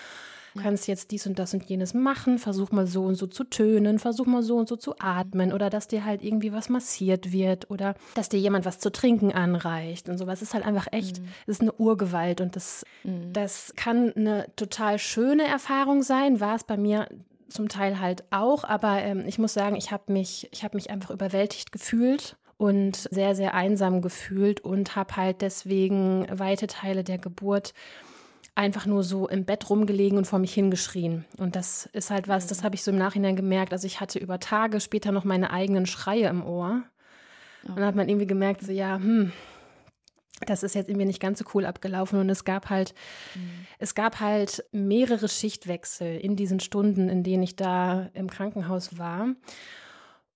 [0.54, 3.44] Du kannst jetzt dies und das und jenes machen, versuch mal so und so zu
[3.44, 5.52] tönen, versuch mal so und so zu atmen.
[5.52, 7.70] Oder dass dir halt irgendwie was massiert wird.
[7.70, 10.42] Oder dass dir jemand was zu trinken anreicht und sowas.
[10.42, 11.26] ist halt einfach echt, mhm.
[11.46, 12.40] ist eine Urgewalt.
[12.40, 13.32] Und das, mhm.
[13.32, 17.08] das kann eine total schöne Erfahrung sein, war es bei mir
[17.48, 20.90] zum Teil halt auch, aber ähm, ich muss sagen, ich habe mich, ich habe mich
[20.90, 27.18] einfach überwältigt gefühlt und sehr, sehr einsam gefühlt und habe halt deswegen weite Teile der
[27.18, 27.74] Geburt
[28.54, 31.24] einfach nur so im Bett rumgelegen und vor mich hingeschrien.
[31.38, 33.72] Und das ist halt was, das habe ich so im Nachhinein gemerkt.
[33.72, 36.82] Also ich hatte über Tage später noch meine eigenen Schreie im Ohr.
[37.64, 39.32] Und dann hat man irgendwie gemerkt, so ja, hm,
[40.46, 42.18] das ist jetzt irgendwie nicht ganz so cool abgelaufen.
[42.20, 42.94] Und es gab halt,
[43.34, 43.66] mhm.
[43.78, 49.28] es gab halt mehrere Schichtwechsel in diesen Stunden, in denen ich da im Krankenhaus war.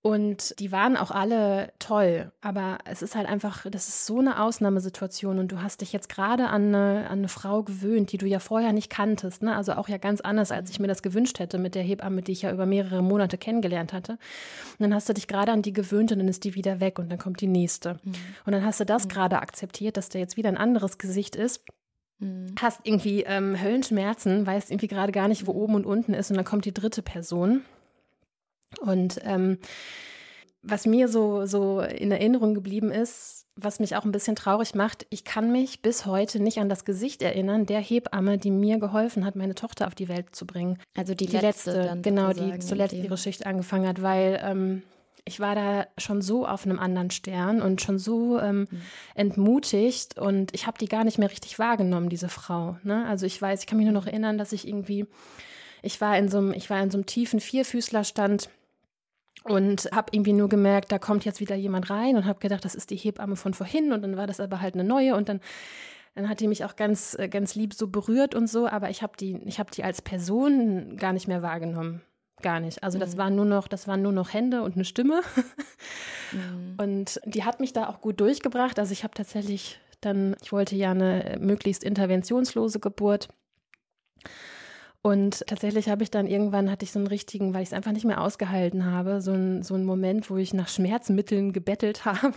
[0.01, 4.41] Und die waren auch alle toll, aber es ist halt einfach, das ist so eine
[4.41, 8.25] Ausnahmesituation und du hast dich jetzt gerade an eine, an eine Frau gewöhnt, die du
[8.25, 9.53] ja vorher nicht kanntest, ne?
[9.53, 12.31] also auch ja ganz anders, als ich mir das gewünscht hätte mit der Hebamme, die
[12.31, 14.13] ich ja über mehrere Monate kennengelernt hatte.
[14.13, 16.97] Und dann hast du dich gerade an die gewöhnt und dann ist die wieder weg
[16.97, 17.95] und dann kommt die nächste.
[17.95, 18.13] Mhm.
[18.45, 19.09] Und dann hast du das mhm.
[19.09, 21.65] gerade akzeptiert, dass da jetzt wieder ein anderes Gesicht ist
[22.19, 22.55] mhm.
[22.61, 26.37] hast irgendwie ähm, Höllenschmerzen, weißt irgendwie gerade gar nicht, wo oben und unten ist und
[26.37, 27.63] dann kommt die dritte Person.
[28.79, 29.57] Und ähm,
[30.61, 35.05] was mir so, so in Erinnerung geblieben ist, was mich auch ein bisschen traurig macht,
[35.09, 39.25] ich kann mich bis heute nicht an das Gesicht erinnern der Hebamme, die mir geholfen
[39.25, 40.77] hat, meine Tochter auf die Welt zu bringen.
[40.95, 44.83] Also die, die letzte, letzte genau, die zuletzt ihre Schicht angefangen hat, weil ähm,
[45.25, 48.81] ich war da schon so auf einem anderen Stern und schon so ähm, mhm.
[49.15, 52.77] entmutigt und ich habe die gar nicht mehr richtig wahrgenommen, diese Frau.
[52.83, 53.05] Ne?
[53.07, 55.05] Also ich weiß, ich kann mich nur noch erinnern, dass ich irgendwie,
[55.83, 58.49] ich war in so einem, ich war in so einem tiefen Vierfüßlerstand
[59.43, 62.75] und habe irgendwie nur gemerkt, da kommt jetzt wieder jemand rein und habe gedacht, das
[62.75, 65.39] ist die Hebamme von vorhin und dann war das aber halt eine neue und dann
[66.15, 69.01] dann hat die mich auch ganz äh, ganz lieb so berührt und so, aber ich
[69.03, 72.01] habe die ich habe die als Person gar nicht mehr wahrgenommen.
[72.41, 72.83] Gar nicht.
[72.83, 73.17] Also das mhm.
[73.17, 75.21] waren nur noch, das waren nur noch Hände und eine Stimme.
[76.31, 76.75] mhm.
[76.77, 78.79] Und die hat mich da auch gut durchgebracht.
[78.79, 83.27] Also ich habe tatsächlich dann, ich wollte ja eine möglichst interventionslose Geburt.
[85.01, 87.93] Und tatsächlich habe ich dann irgendwann, hatte ich so einen richtigen, weil ich es einfach
[87.93, 92.33] nicht mehr ausgehalten habe, so, ein, so einen Moment, wo ich nach Schmerzmitteln gebettelt habe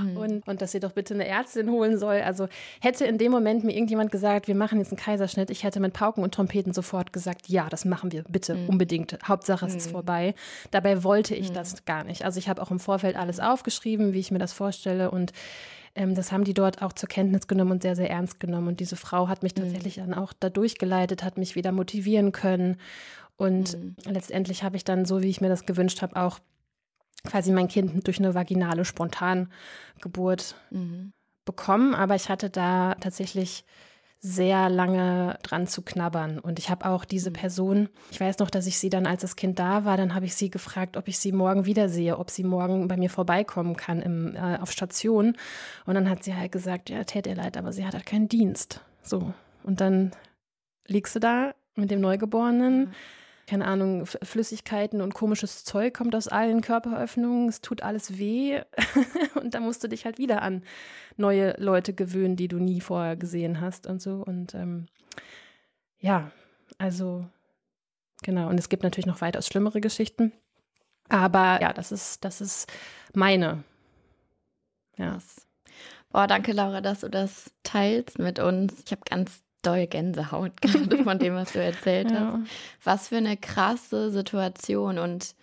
[0.00, 0.16] mhm.
[0.16, 2.22] und, und dass sie doch bitte eine Ärztin holen soll.
[2.22, 2.48] Also
[2.80, 5.92] hätte in dem Moment mir irgendjemand gesagt, wir machen jetzt einen Kaiserschnitt, ich hätte mit
[5.92, 8.70] Pauken und Trompeten sofort gesagt, ja, das machen wir, bitte, mhm.
[8.70, 9.18] unbedingt.
[9.28, 9.78] Hauptsache es mhm.
[9.78, 10.34] ist vorbei.
[10.70, 11.54] Dabei wollte ich mhm.
[11.54, 12.24] das gar nicht.
[12.24, 15.34] Also ich habe auch im Vorfeld alles aufgeschrieben, wie ich mir das vorstelle und
[15.94, 18.68] ähm, das haben die dort auch zur Kenntnis genommen und sehr, sehr ernst genommen.
[18.68, 19.62] Und diese Frau hat mich mhm.
[19.62, 20.10] tatsächlich mhm.
[20.10, 22.76] dann auch da durchgeleitet, hat mich wieder motivieren können.
[23.36, 23.96] Und mhm.
[24.04, 26.38] letztendlich habe ich dann, so wie ich mir das gewünscht habe, auch
[27.24, 31.12] quasi mein Kind durch eine vaginale Spontangeburt mhm.
[31.44, 31.94] bekommen.
[31.94, 33.64] Aber ich hatte da tatsächlich
[34.20, 36.38] sehr lange dran zu knabbern.
[36.38, 37.34] Und ich habe auch diese mhm.
[37.34, 40.26] Person, ich weiß noch, dass ich sie dann, als das Kind da war, dann habe
[40.26, 44.02] ich sie gefragt, ob ich sie morgen wiedersehe, ob sie morgen bei mir vorbeikommen kann
[44.02, 45.36] im, äh, auf Station.
[45.86, 48.28] Und dann hat sie halt gesagt, ja, tät ihr leid, aber sie hat halt keinen
[48.28, 48.80] Dienst.
[49.02, 49.32] So.
[49.62, 50.12] Und dann
[50.86, 52.86] liegst du da mit dem Neugeborenen.
[52.86, 52.94] Mhm
[53.48, 58.60] keine Ahnung, Flüssigkeiten und komisches Zeug kommt aus allen Körperöffnungen, es tut alles weh
[59.36, 60.62] und da musst du dich halt wieder an
[61.16, 64.16] neue Leute gewöhnen, die du nie vorher gesehen hast und so.
[64.16, 64.86] Und ähm,
[65.98, 66.30] ja,
[66.76, 67.26] also
[68.22, 68.50] genau.
[68.50, 70.32] Und es gibt natürlich noch weitaus schlimmere Geschichten.
[71.08, 72.70] Aber ja, das ist, das ist
[73.14, 73.64] meine.
[74.98, 75.18] Ja.
[76.10, 78.82] Boah, danke, Laura, dass du das teilst mit uns.
[78.84, 82.32] Ich habe ganz doll Gänsehaut gerade von dem, was du erzählt ja.
[82.32, 82.50] hast.
[82.84, 85.34] Was für eine krasse Situation und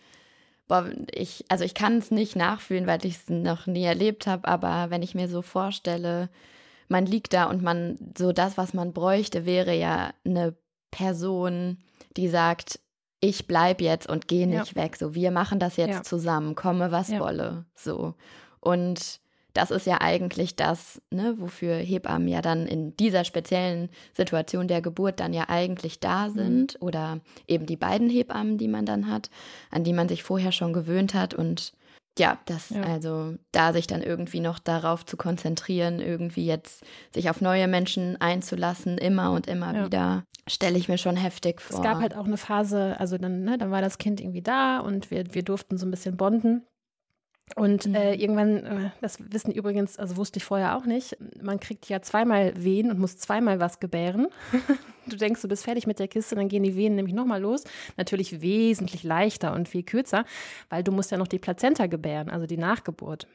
[0.68, 4.48] boah, ich, also ich kann es nicht nachfühlen, weil ich es noch nie erlebt habe,
[4.48, 6.30] aber wenn ich mir so vorstelle,
[6.88, 10.56] man liegt da und man, so das, was man bräuchte, wäre ja eine
[10.92, 11.80] Person,
[12.16, 12.80] die sagt,
[13.20, 14.84] ich bleib jetzt und gehe nicht ja.
[14.84, 14.96] weg.
[14.96, 16.04] So, wir machen das jetzt ja.
[16.04, 17.66] zusammen, komme was wolle.
[17.74, 18.14] So.
[18.60, 19.20] Und
[19.56, 24.82] das ist ja eigentlich das, ne, wofür Hebammen ja dann in dieser speziellen Situation der
[24.82, 26.34] Geburt dann ja eigentlich da mhm.
[26.34, 26.88] sind mhm.
[26.88, 29.30] oder eben die beiden Hebammen, die man dann hat,
[29.72, 31.74] an die man sich vorher schon gewöhnt hat und
[32.18, 32.82] ja, das ja.
[32.82, 38.20] also da sich dann irgendwie noch darauf zu konzentrieren, irgendwie jetzt sich auf neue Menschen
[38.22, 39.86] einzulassen, immer und immer ja.
[39.86, 41.78] wieder, stelle ich mir schon heftig vor.
[41.78, 44.80] Es gab halt auch eine Phase, also dann, ne, dann war das Kind irgendwie da
[44.80, 46.66] und wir, wir durften so ein bisschen bonden.
[47.56, 47.96] Und mhm.
[47.96, 52.02] äh, irgendwann, äh, das wissen übrigens, also wusste ich vorher auch nicht, man kriegt ja
[52.02, 54.28] zweimal Wehen und muss zweimal was gebären.
[55.06, 57.64] du denkst, du bist fertig mit der Kiste, dann gehen die Wehen nämlich nochmal los.
[57.98, 60.26] Natürlich wesentlich leichter und viel kürzer,
[60.70, 63.28] weil du musst ja noch die Plazenta gebären, also die Nachgeburt.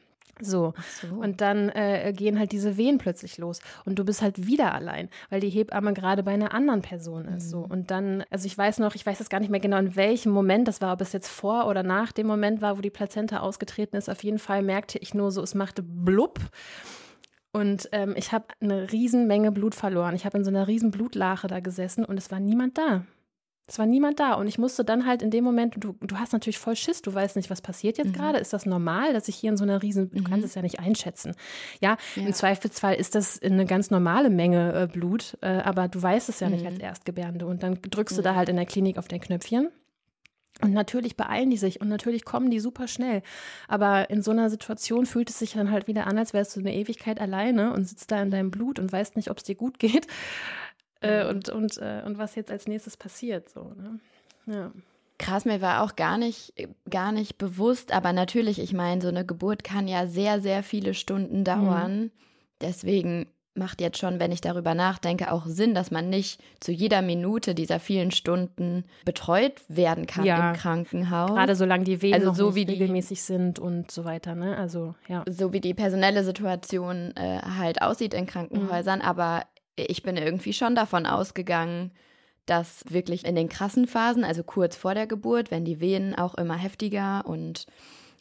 [0.43, 0.73] So.
[1.01, 1.15] so.
[1.15, 3.59] Und dann äh, gehen halt diese Wehen plötzlich los.
[3.85, 7.45] Und du bist halt wieder allein, weil die Hebamme gerade bei einer anderen Person ist.
[7.45, 7.49] Mhm.
[7.49, 7.59] So.
[7.59, 10.31] Und dann, also ich weiß noch, ich weiß jetzt gar nicht mehr genau, in welchem
[10.31, 13.39] Moment das war, ob es jetzt vor oder nach dem Moment war, wo die Plazenta
[13.39, 14.09] ausgetreten ist.
[14.09, 16.39] Auf jeden Fall merkte ich nur so, es machte blub.
[17.53, 20.15] Und ähm, ich habe eine Riesenmenge Blut verloren.
[20.15, 23.03] Ich habe in so einer riesen Blutlache da gesessen und es war niemand da.
[23.71, 26.33] Es war niemand da und ich musste dann halt in dem Moment, du, du hast
[26.33, 28.13] natürlich voll Schiss, du weißt nicht, was passiert jetzt mhm.
[28.13, 28.37] gerade.
[28.37, 30.23] Ist das normal, dass ich hier in so einer riesen, du mhm.
[30.25, 31.35] kannst es ja nicht einschätzen.
[31.79, 36.01] Ja, ja, im Zweifelsfall ist das eine ganz normale Menge äh, Blut, äh, aber du
[36.01, 36.55] weißt es ja mhm.
[36.55, 39.69] nicht als Erstgebärende und dann drückst du da halt in der Klinik auf dein Knöpfchen.
[40.61, 43.23] Und natürlich beeilen die sich und natürlich kommen die super schnell.
[43.69, 46.59] Aber in so einer Situation fühlt es sich dann halt wieder an, als wärst du
[46.59, 49.55] eine Ewigkeit alleine und sitzt da in deinem Blut und weißt nicht, ob es dir
[49.55, 50.07] gut geht
[51.01, 51.29] äh, mhm.
[51.29, 53.49] und, und, äh, und was jetzt als nächstes passiert.
[53.49, 53.99] So, ne?
[54.45, 54.71] Ja.
[55.17, 56.53] Krass, mir war auch gar nicht,
[56.89, 60.95] gar nicht bewusst, aber natürlich, ich meine, so eine Geburt kann ja sehr, sehr viele
[60.95, 61.99] Stunden dauern.
[61.99, 62.11] Mhm.
[62.61, 67.01] Deswegen macht jetzt schon, wenn ich darüber nachdenke, auch Sinn, dass man nicht zu jeder
[67.01, 71.31] Minute dieser vielen Stunden betreut werden kann ja, im Krankenhaus.
[71.31, 74.57] Gerade solange die Wehen also so wie regelmäßig die, sind und so weiter, ne?
[74.57, 75.23] Also ja.
[75.29, 79.05] So wie die personelle Situation äh, halt aussieht in Krankenhäusern, mhm.
[79.05, 79.43] aber
[79.75, 81.91] ich bin irgendwie schon davon ausgegangen,
[82.45, 86.35] dass wirklich in den krassen Phasen, also kurz vor der Geburt, wenn die Wehen auch
[86.35, 87.65] immer heftiger und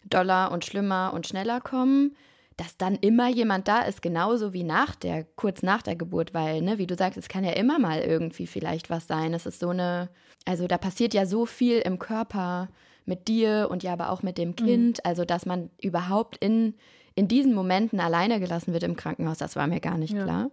[0.04, 2.16] doller und schlimmer und schneller kommen,
[2.56, 6.60] dass dann immer jemand da ist, genauso wie nach der, kurz nach der Geburt, weil,
[6.60, 9.32] ne, wie du sagst, es kann ja immer mal irgendwie vielleicht was sein.
[9.32, 10.10] Es ist so eine,
[10.44, 12.68] also da passiert ja so viel im Körper
[13.06, 15.02] mit dir und ja, aber auch mit dem Kind, mhm.
[15.04, 16.74] also dass man überhaupt in,
[17.14, 20.24] in diesen Momenten alleine gelassen wird im Krankenhaus, das war mir gar nicht ja.
[20.24, 20.50] klar.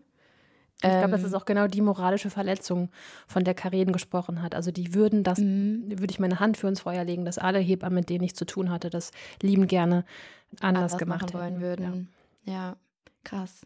[0.83, 1.39] Ich glaube, das ist ähm.
[1.39, 2.89] auch genau die moralische Verletzung,
[3.27, 4.53] von der Karin gesprochen hat.
[4.53, 5.85] Also die würden das, mhm.
[5.89, 8.45] würde ich meine Hand für ins Feuer legen, dass alle Hebammen, mit denen ich zu
[8.45, 9.11] tun hatte, das
[9.41, 10.05] lieben gerne
[10.59, 12.09] anders, anders gemacht wollen würden.
[12.45, 12.53] Ja.
[12.53, 12.75] ja,
[13.23, 13.65] krass.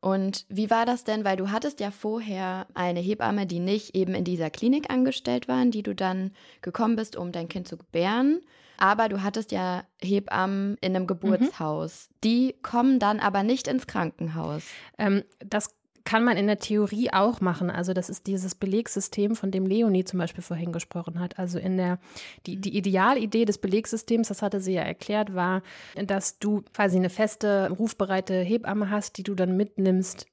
[0.00, 1.24] Und wie war das denn?
[1.24, 5.60] Weil du hattest ja vorher eine Hebamme, die nicht eben in dieser Klinik angestellt war,
[5.62, 8.40] in die du dann gekommen bist, um dein Kind zu gebären.
[8.78, 11.08] Aber du hattest ja Hebammen in einem mhm.
[11.08, 12.08] Geburtshaus.
[12.08, 12.14] Mhm.
[12.24, 14.64] Die kommen dann aber nicht ins Krankenhaus.
[14.98, 15.74] Ähm, das
[16.06, 17.68] kann man in der Theorie auch machen.
[17.68, 21.38] Also das ist dieses Belegssystem, von dem Leonie zum Beispiel vorhin gesprochen hat.
[21.38, 21.98] Also in der,
[22.46, 25.62] die, die Idealidee des Belegsystems, das hatte sie ja erklärt, war,
[26.06, 30.26] dass du quasi eine feste, rufbereite Hebamme hast, die du dann mitnimmst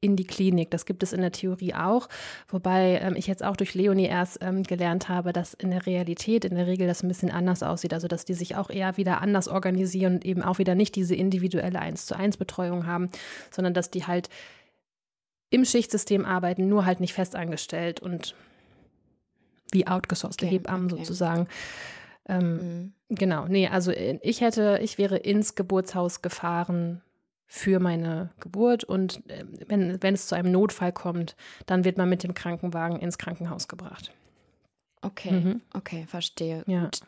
[0.00, 0.70] in die Klinik.
[0.70, 2.08] Das gibt es in der Theorie auch,
[2.48, 6.44] wobei ähm, ich jetzt auch durch Leonie erst ähm, gelernt habe, dass in der Realität
[6.44, 7.92] in der Regel das ein bisschen anders aussieht.
[7.92, 11.16] Also dass die sich auch eher wieder anders organisieren und eben auch wieder nicht diese
[11.16, 13.10] individuelle 1 zu 1 Betreuung haben,
[13.50, 14.28] sondern dass die halt
[15.50, 18.34] im Schichtsystem arbeiten, nur halt nicht festangestellt und
[19.70, 21.02] wie outgesourcete okay, Hebammen okay.
[21.02, 21.48] sozusagen.
[22.28, 22.92] Ähm, mhm.
[23.10, 27.02] Genau, nee, also äh, ich hätte, ich wäre ins Geburtshaus gefahren
[27.46, 31.36] für meine Geburt und äh, wenn, wenn es zu einem Notfall kommt,
[31.66, 34.12] dann wird man mit dem Krankenwagen ins Krankenhaus gebracht.
[35.00, 35.62] Okay, mhm.
[35.74, 36.64] okay, verstehe.
[36.66, 36.84] Ja.
[36.84, 37.00] Gut.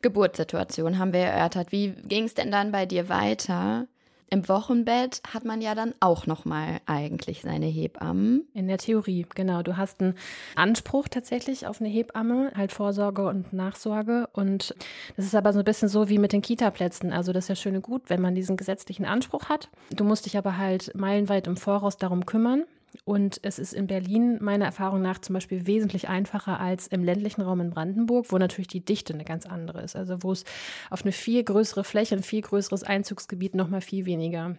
[0.00, 1.72] Geburtssituation haben wir erörtert.
[1.72, 3.88] Wie ging es denn dann bei dir weiter?
[4.28, 8.48] Im Wochenbett hat man ja dann auch noch mal eigentlich seine Hebammen.
[8.54, 9.62] In der Theorie, genau.
[9.62, 10.14] Du hast einen
[10.56, 14.28] Anspruch tatsächlich auf eine Hebamme, halt Vorsorge und Nachsorge.
[14.32, 14.74] Und
[15.16, 17.12] das ist aber so ein bisschen so wie mit den Kita-Plätzen.
[17.12, 19.68] Also das ist ja schön und gut, wenn man diesen gesetzlichen Anspruch hat.
[19.90, 22.64] Du musst dich aber halt meilenweit im Voraus darum kümmern.
[23.04, 27.42] Und es ist in Berlin meiner Erfahrung nach zum Beispiel wesentlich einfacher als im ländlichen
[27.42, 29.96] Raum in Brandenburg, wo natürlich die Dichte eine ganz andere ist.
[29.96, 30.44] Also wo es
[30.90, 34.56] auf eine viel größere Fläche, ein viel größeres Einzugsgebiet nochmal viel weniger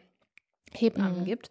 [0.72, 1.26] Hebammen mhm.
[1.26, 1.50] gibt.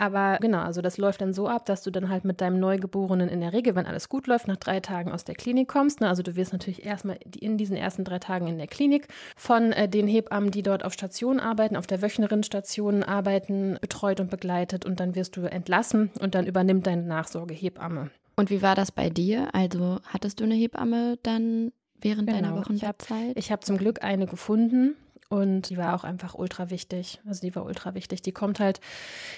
[0.00, 3.28] Aber genau, also das läuft dann so ab, dass du dann halt mit deinem Neugeborenen
[3.28, 6.00] in der Regel, wenn alles gut läuft, nach drei Tagen aus der Klinik kommst.
[6.00, 6.08] Ne?
[6.08, 9.90] Also du wirst natürlich erstmal in diesen ersten drei Tagen in der Klinik von äh,
[9.90, 15.00] den Hebammen, die dort auf Station arbeiten, auf der Wöchnerinnenstation arbeiten, betreut und begleitet und
[15.00, 18.10] dann wirst du entlassen und dann übernimmt deine Nachsorgehebamme.
[18.36, 19.54] Und wie war das bei dir?
[19.54, 22.40] Also hattest du eine Hebamme dann während genau.
[22.40, 23.36] deiner Wochenbettzeit?
[23.36, 24.96] Ich habe hab zum Glück eine gefunden
[25.30, 27.20] und die war auch einfach ultra wichtig.
[27.24, 28.20] Also die war ultra wichtig.
[28.20, 28.80] Die kommt halt,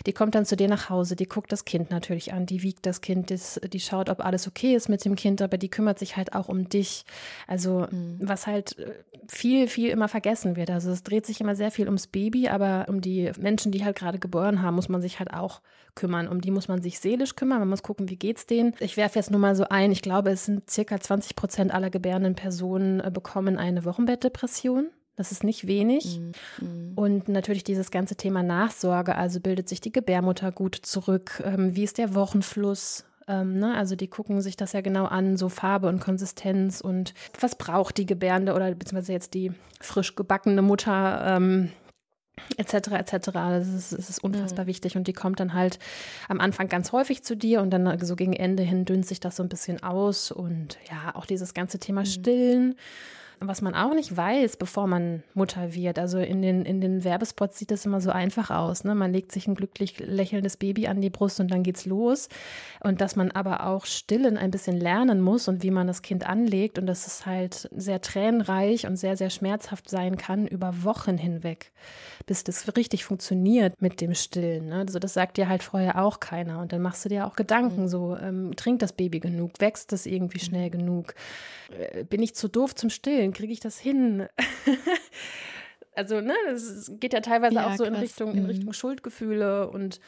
[0.07, 2.87] die kommt dann zu dir nach Hause, die guckt das Kind natürlich an, die wiegt
[2.87, 5.99] das Kind, das, die schaut, ob alles okay ist mit dem Kind, aber die kümmert
[5.99, 7.05] sich halt auch um dich.
[7.47, 8.21] Also mhm.
[8.23, 8.95] was halt äh,
[9.29, 10.71] viel, viel immer vergessen wird.
[10.71, 13.97] Also es dreht sich immer sehr viel ums Baby, aber um die Menschen, die halt
[13.97, 15.61] gerade geboren haben, muss man sich halt auch
[15.95, 16.27] kümmern.
[16.27, 17.59] Um die muss man sich seelisch kümmern.
[17.59, 18.73] Man muss gucken, wie geht's denen.
[18.81, 19.93] Ich werfe jetzt nur mal so ein.
[19.93, 24.89] Ich glaube, es sind circa 20 Prozent aller gebärenden Personen äh, bekommen eine Wochenbettdepression.
[25.17, 26.21] Das ist nicht wenig.
[26.61, 26.93] Mhm.
[26.95, 31.85] Und natürlich dieses ganze Thema Nachsorge, also bildet sich die Gebärmutter gut zurück, ähm, wie
[31.85, 33.77] ist der Wochenfluss, ähm, ne?
[33.77, 37.99] Also die gucken sich das ja genau an, so Farbe und Konsistenz und was braucht
[37.99, 41.23] die Gebärende oder beziehungsweise jetzt die frisch gebackene Mutter.
[41.27, 41.73] Ähm,
[42.57, 42.75] etc.
[42.93, 43.31] etc.
[43.33, 44.69] Das ist, das ist unfassbar mhm.
[44.69, 45.79] wichtig und die kommt dann halt
[46.29, 49.37] am Anfang ganz häufig zu dir und dann so gegen Ende hin dünnt sich das
[49.37, 52.07] so ein bisschen aus und ja, auch dieses ganze Thema mhm.
[52.07, 52.75] Stillen
[53.49, 55.99] was man auch nicht weiß, bevor man Mutter wird.
[55.99, 58.85] Also in den, in den Werbespots sieht das immer so einfach aus.
[58.85, 58.95] Ne?
[58.95, 62.29] Man legt sich ein glücklich lächelndes Baby an die Brust und dann geht's los.
[62.83, 66.27] Und dass man aber auch stillen ein bisschen lernen muss und wie man das Kind
[66.27, 71.19] anlegt und dass es halt sehr tränenreich und sehr, sehr schmerzhaft sein kann über Wochen
[71.19, 71.73] hinweg,
[72.27, 74.69] bis das richtig funktioniert mit dem Stillen.
[74.69, 74.77] Ne?
[74.77, 76.61] Also das sagt dir halt vorher auch keiner.
[76.61, 80.07] Und dann machst du dir auch Gedanken, so ähm, trinkt das Baby genug, wächst das
[80.07, 81.15] irgendwie schnell genug,
[81.71, 83.32] äh, bin ich zu doof zum Stillen?
[83.33, 84.29] Kriege ich das hin?
[85.95, 88.49] also, ne, es geht ja teilweise ja, auch so in Richtung, in mhm.
[88.51, 90.01] Richtung Schuldgefühle und,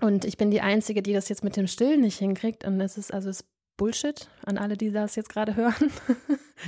[0.00, 2.64] und ich bin die Einzige, die das jetzt mit dem Stillen nicht hinkriegt.
[2.64, 3.44] Und es ist, also es
[3.80, 5.90] Bullshit an alle, die das jetzt gerade hören.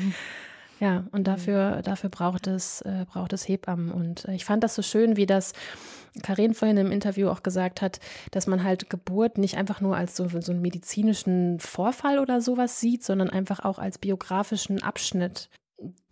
[0.80, 3.92] ja, und dafür, dafür braucht es, äh, braucht es Hebammen.
[3.92, 5.52] Und äh, ich fand das so schön, wie das
[6.22, 10.16] Karin vorhin im Interview auch gesagt hat, dass man halt Geburt nicht einfach nur als
[10.16, 15.50] so, so einen medizinischen Vorfall oder sowas sieht, sondern einfach auch als biografischen Abschnitt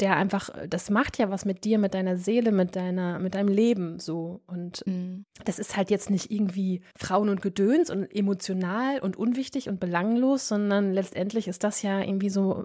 [0.00, 3.48] der einfach, das macht ja was mit dir, mit deiner Seele, mit deiner, mit deinem
[3.48, 4.40] Leben so.
[4.46, 5.24] Und mhm.
[5.44, 10.48] das ist halt jetzt nicht irgendwie Frauen und Gedöns und emotional und unwichtig und belanglos,
[10.48, 12.64] sondern letztendlich ist das ja irgendwie so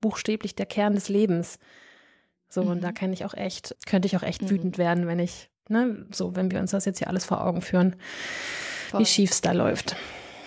[0.00, 1.58] buchstäblich der Kern des Lebens.
[2.48, 2.70] So, mhm.
[2.70, 2.94] und da mhm.
[2.94, 4.50] kann ich auch echt, könnte ich auch echt mhm.
[4.50, 6.06] wütend werden, wenn ich Ne?
[6.12, 7.96] So, wenn wir uns das jetzt hier alles vor Augen führen,
[8.90, 9.00] Voll.
[9.00, 9.96] wie schief es da läuft.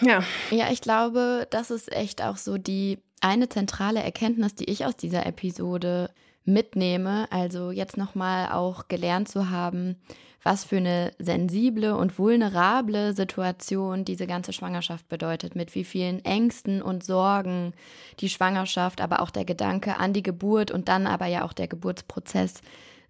[0.02, 0.24] Ja.
[0.50, 4.96] Ja, ich glaube, das ist echt auch so die eine zentrale Erkenntnis, die ich aus
[4.96, 6.10] dieser Episode
[6.46, 7.28] mitnehme.
[7.32, 9.98] Also jetzt nochmal auch gelernt zu haben,
[10.44, 16.82] was für eine sensible und vulnerable Situation diese ganze Schwangerschaft bedeutet, mit wie vielen Ängsten
[16.82, 17.74] und Sorgen
[18.20, 21.68] die Schwangerschaft, aber auch der Gedanke an die Geburt und dann aber ja auch der
[21.68, 22.62] Geburtsprozess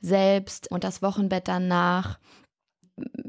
[0.01, 2.19] selbst und das Wochenbett danach,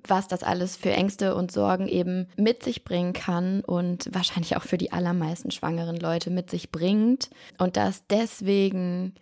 [0.06, 4.62] was das alles für Ängste und Sorgen eben mit sich bringen kann und wahrscheinlich auch
[4.62, 9.14] für die allermeisten schwangeren Leute mit sich bringt und dass deswegen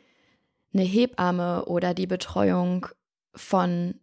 [0.72, 2.86] eine Hebamme oder die Betreuung
[3.34, 3.94] von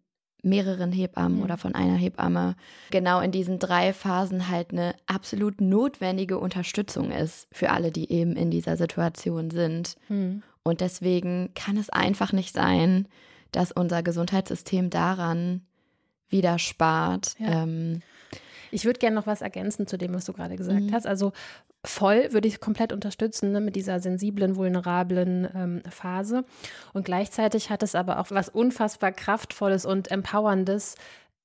[0.45, 2.55] mehreren Hebammen oder von einer Hebamme
[2.91, 8.35] genau in diesen drei Phasen halt eine absolut notwendige Unterstützung ist für alle, die eben
[8.35, 9.95] in dieser Situation sind.
[10.07, 10.43] Mhm.
[10.63, 13.07] Und deswegen kann es einfach nicht sein,
[13.51, 15.61] dass unser Gesundheitssystem daran
[16.29, 17.35] wieder spart.
[17.39, 17.63] Ja.
[17.63, 18.01] Ähm,
[18.71, 20.93] ich würde gerne noch was ergänzen zu dem, was du gerade gesagt mhm.
[20.93, 21.07] hast.
[21.07, 21.31] Also
[21.85, 26.43] voll würde ich komplett unterstützen ne, mit dieser sensiblen, vulnerablen ähm, Phase.
[26.93, 30.95] Und gleichzeitig hat es aber auch was unfassbar kraftvolles und empowerndes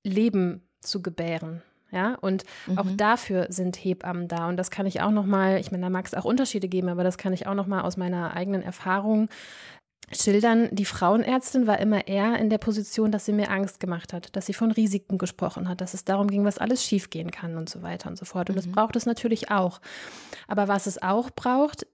[0.03, 1.63] Leben zu gebären.
[1.93, 2.79] Ja, und mhm.
[2.79, 4.49] auch dafür sind Hebammen da.
[4.49, 7.03] Und das kann ich auch nochmal, ich meine, da mag es auch Unterschiede geben, aber
[7.03, 9.29] das kann ich auch nochmal aus meiner eigenen Erfahrung
[10.13, 14.35] schildern, die Frauenärztin war immer eher in der Position, dass sie mir Angst gemacht hat,
[14.35, 17.69] dass sie von Risiken gesprochen hat, dass es darum ging, was alles schiefgehen kann und
[17.69, 18.51] so weiter und so fort.
[18.51, 18.61] Und mhm.
[18.61, 19.81] das braucht es natürlich auch.
[20.49, 21.87] Aber was es auch braucht,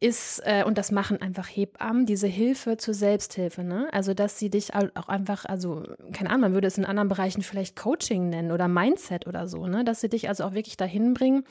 [0.00, 3.64] ist, äh, und das machen einfach Hebammen, diese Hilfe zur Selbsthilfe.
[3.64, 3.88] Ne?
[3.92, 5.82] Also, dass sie dich auch einfach, also,
[6.12, 9.66] keine Ahnung, man würde es in anderen Bereichen vielleicht Coaching nennen oder Mindset oder so,
[9.66, 9.84] ne?
[9.84, 11.44] dass sie dich also auch wirklich dahin bringen,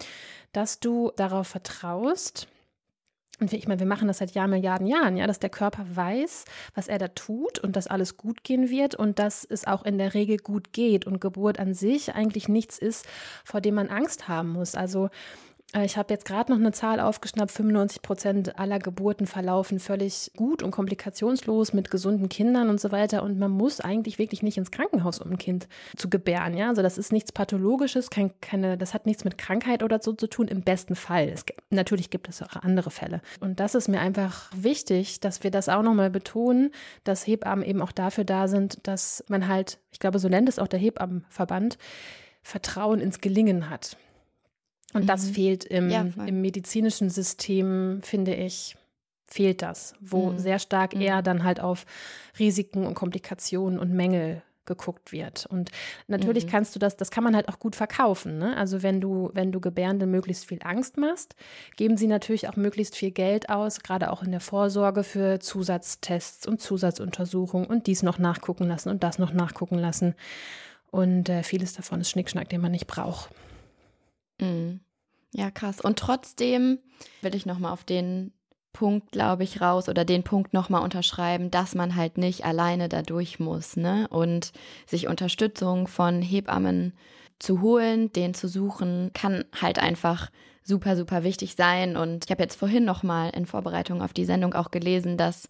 [0.53, 2.47] dass du darauf vertraust,
[3.39, 6.45] und ich meine, wir machen das seit Jahren, Milliarden Jahren, ja, dass der Körper weiß,
[6.73, 9.99] was er da tut und dass alles gut gehen wird und dass es auch in
[9.99, 13.05] der Regel gut geht und Geburt an sich eigentlich nichts ist,
[13.43, 14.73] vor dem man Angst haben muss.
[14.73, 15.09] Also
[15.83, 20.63] ich habe jetzt gerade noch eine Zahl aufgeschnappt, 95 Prozent aller Geburten verlaufen völlig gut
[20.63, 23.21] und komplikationslos mit gesunden Kindern und so weiter.
[23.21, 26.55] Und man muss eigentlich wirklich nicht ins Krankenhaus, um ein Kind zu gebären.
[26.55, 26.69] Ja?
[26.69, 30.27] Also das ist nichts Pathologisches, kein, keine, das hat nichts mit Krankheit oder so zu
[30.27, 31.27] tun, im besten Fall.
[31.27, 33.21] Es, natürlich gibt es auch andere Fälle.
[33.41, 36.71] Und das ist mir einfach wichtig, dass wir das auch nochmal betonen,
[37.03, 40.59] dass Hebammen eben auch dafür da sind, dass man halt, ich glaube, so nennt es
[40.59, 41.77] auch der Hebammenverband,
[42.41, 43.97] Vertrauen ins Gelingen hat.
[44.97, 45.07] Und mhm.
[45.07, 48.75] das fehlt im, ja, im medizinischen System, finde ich,
[49.27, 50.39] fehlt das, wo mhm.
[50.39, 51.01] sehr stark mhm.
[51.01, 51.85] eher dann halt auf
[52.39, 55.45] Risiken und Komplikationen und Mängel geguckt wird.
[55.45, 55.69] Und
[56.07, 56.49] natürlich mhm.
[56.49, 58.39] kannst du das, das kann man halt auch gut verkaufen.
[58.39, 58.57] Ne?
[58.57, 61.35] Also wenn du, wenn du Gebärenden möglichst viel Angst machst,
[61.75, 66.47] geben sie natürlich auch möglichst viel Geld aus, gerade auch in der Vorsorge für Zusatztests
[66.47, 70.15] und Zusatzuntersuchungen und dies noch nachgucken lassen und das noch nachgucken lassen.
[70.89, 73.29] Und äh, vieles davon ist Schnickschnack, den man nicht braucht.
[74.41, 74.79] Mhm.
[75.37, 75.79] Ja, krass.
[75.79, 76.79] Und trotzdem
[77.21, 78.31] will ich nochmal auf den
[78.73, 83.03] Punkt, glaube ich, raus oder den Punkt nochmal unterschreiben, dass man halt nicht alleine da
[83.03, 84.07] durch muss, ne?
[84.09, 84.51] Und
[84.87, 86.93] sich Unterstützung von Hebammen
[87.37, 90.31] zu holen, den zu suchen, kann halt einfach
[90.63, 91.97] super, super wichtig sein.
[91.97, 95.49] Und ich habe jetzt vorhin nochmal in Vorbereitung auf die Sendung auch gelesen, dass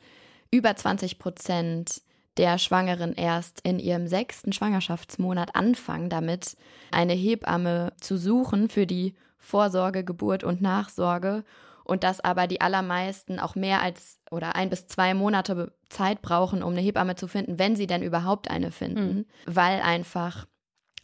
[0.51, 2.01] über 20 Prozent
[2.35, 6.57] der Schwangeren erst in ihrem sechsten Schwangerschaftsmonat anfangen damit,
[6.91, 9.15] eine Hebamme zu suchen für die
[9.47, 11.43] Vorsorge, Geburt und Nachsorge
[11.85, 16.61] und dass aber die allermeisten auch mehr als oder ein bis zwei Monate Zeit brauchen,
[16.61, 19.25] um eine Hebamme zu finden, wenn sie denn überhaupt eine finden, mhm.
[19.45, 20.45] weil einfach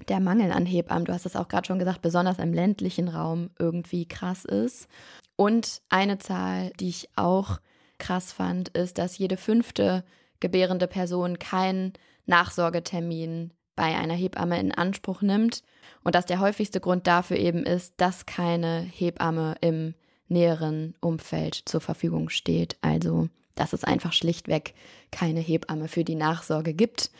[0.09, 3.49] der Mangel an Hebammen, du hast es auch gerade schon gesagt, besonders im ländlichen Raum
[3.57, 4.89] irgendwie krass ist.
[5.37, 7.59] Und eine Zahl, die ich auch
[7.97, 10.03] krass fand, ist, dass jede fünfte
[10.41, 11.93] gebärende Person keinen
[12.25, 15.63] Nachsorgetermin bei einer Hebamme in Anspruch nimmt
[16.03, 19.93] und dass der häufigste Grund dafür eben ist, dass keine Hebamme im
[20.28, 22.78] näheren Umfeld zur Verfügung steht.
[22.82, 24.74] Also, dass es einfach schlichtweg
[25.11, 27.11] keine Hebamme für die Nachsorge gibt.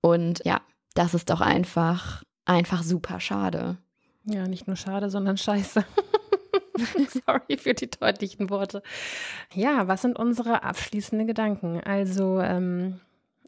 [0.00, 0.60] Und ja,
[0.94, 3.78] das ist doch einfach, einfach super schade.
[4.24, 5.84] Ja, nicht nur schade, sondern scheiße.
[7.26, 8.82] Sorry für die deutlichen Worte.
[9.54, 11.80] Ja, was sind unsere abschließenden Gedanken?
[11.80, 13.00] Also, ähm,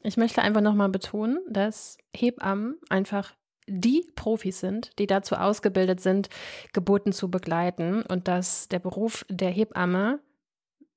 [0.02, 3.34] ich möchte einfach nochmal betonen, dass Hebammen einfach
[3.66, 6.28] die Profis sind, die dazu ausgebildet sind,
[6.72, 10.20] Geburten zu begleiten und dass der Beruf der Hebamme,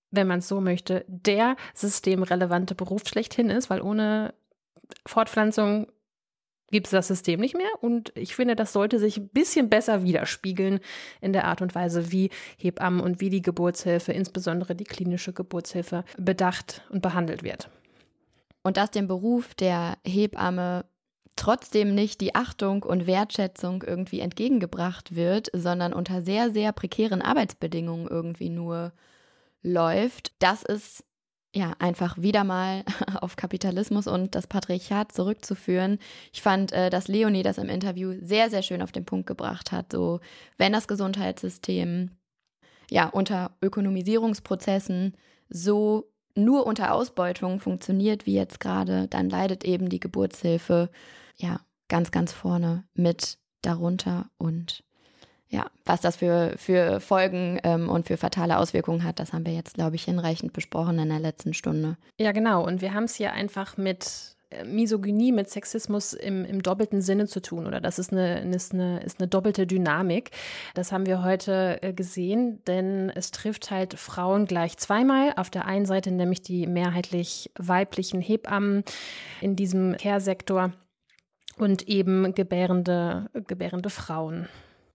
[0.10, 4.34] wenn man es so möchte, der systemrelevante Beruf schlechthin ist, weil ohne
[5.06, 5.88] Fortpflanzung
[6.72, 7.70] gibt es das System nicht mehr.
[7.82, 10.80] Und ich finde, das sollte sich ein bisschen besser widerspiegeln
[11.20, 16.06] in der Art und Weise, wie Hebammen und wie die Geburtshilfe, insbesondere die klinische Geburtshilfe,
[16.18, 17.70] bedacht und behandelt wird.
[18.64, 20.86] Und dass dem Beruf der Hebamme
[21.36, 28.08] trotzdem nicht die Achtung und Wertschätzung irgendwie entgegengebracht wird, sondern unter sehr, sehr prekären Arbeitsbedingungen
[28.08, 28.94] irgendwie nur
[29.64, 31.04] läuft, das ist
[31.54, 32.84] ja, einfach wieder mal
[33.22, 36.00] auf Kapitalismus und das Patriarchat zurückzuführen.
[36.32, 39.72] Ich fand, äh, dass Leonie das im Interview sehr, sehr schön auf den Punkt gebracht
[39.72, 39.92] hat.
[39.92, 40.22] So,
[40.58, 42.12] wenn das Gesundheitssystem
[42.90, 45.16] ja unter Ökonomisierungsprozessen
[45.50, 50.90] so nur unter Ausbeutung funktioniert wie jetzt gerade, dann leidet eben die Geburtshilfe
[51.38, 54.84] ja ganz, ganz vorne mit darunter und
[55.52, 59.54] ja, was das für, für Folgen ähm, und für fatale Auswirkungen hat, das haben wir
[59.54, 61.98] jetzt, glaube ich, hinreichend besprochen in der letzten Stunde.
[62.18, 62.66] Ja, genau.
[62.66, 67.42] Und wir haben es hier einfach mit Misogynie, mit Sexismus im, im doppelten Sinne zu
[67.42, 67.68] tun.
[67.68, 70.32] Oder das ist eine, ist, eine, ist eine doppelte Dynamik.
[70.74, 75.34] Das haben wir heute äh, gesehen, denn es trifft halt Frauen gleich zweimal.
[75.36, 78.84] Auf der einen Seite nämlich die mehrheitlich weiblichen Hebammen
[79.42, 80.74] in diesem Care-Sektor
[81.58, 84.48] und eben gebärende, gebärende Frauen.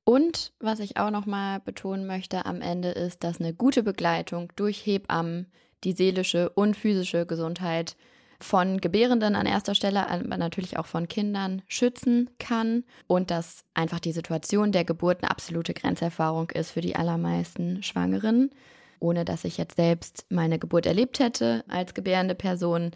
[0.04, 4.52] Und was ich auch noch mal betonen möchte am Ende ist, dass eine gute Begleitung
[4.54, 5.46] durch Hebammen
[5.84, 7.96] die seelische und physische Gesundheit
[8.40, 14.00] von Gebärenden an erster Stelle, aber natürlich auch von Kindern schützen kann und dass einfach
[14.00, 18.50] die Situation der Geburt eine absolute Grenzerfahrung ist für die allermeisten Schwangeren.
[18.98, 22.92] Ohne dass ich jetzt selbst meine Geburt erlebt hätte als gebärende Person,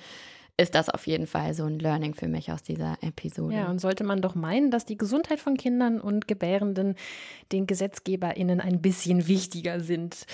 [0.57, 3.55] ist das auf jeden Fall so ein Learning für mich aus dieser Episode.
[3.57, 6.96] Ja, und sollte man doch meinen, dass die Gesundheit von Kindern und Gebärenden
[7.53, 10.26] den GesetzgeberInnen ein bisschen wichtiger sind.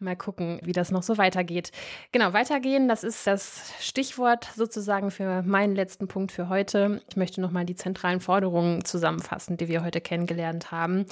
[0.00, 1.70] Mal gucken, wie das noch so weitergeht.
[2.12, 7.02] Genau, weitergehen, das ist das Stichwort sozusagen für meinen letzten Punkt für heute.
[7.08, 11.06] Ich möchte nochmal die zentralen Forderungen zusammenfassen, die wir heute kennengelernt haben.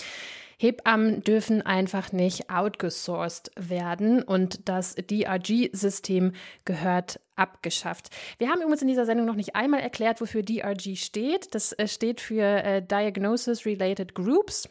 [0.63, 6.35] Hebammen dürfen einfach nicht outgesourced werden und das DRG-System
[6.65, 8.11] gehört abgeschafft.
[8.39, 11.53] Wir haben übrigens in dieser Sendung noch nicht einmal erklärt, wofür DRG steht.
[11.57, 14.69] Das äh, steht für äh, Diagnosis Related Groups.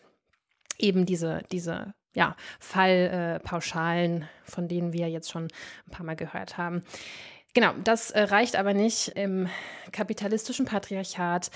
[0.79, 5.49] Eben diese, diese ja, Fallpauschalen, äh, von denen wir jetzt schon
[5.87, 6.83] ein paar Mal gehört haben.
[7.53, 9.49] Genau, das äh, reicht aber nicht im
[9.91, 11.51] kapitalistischen Patriarchat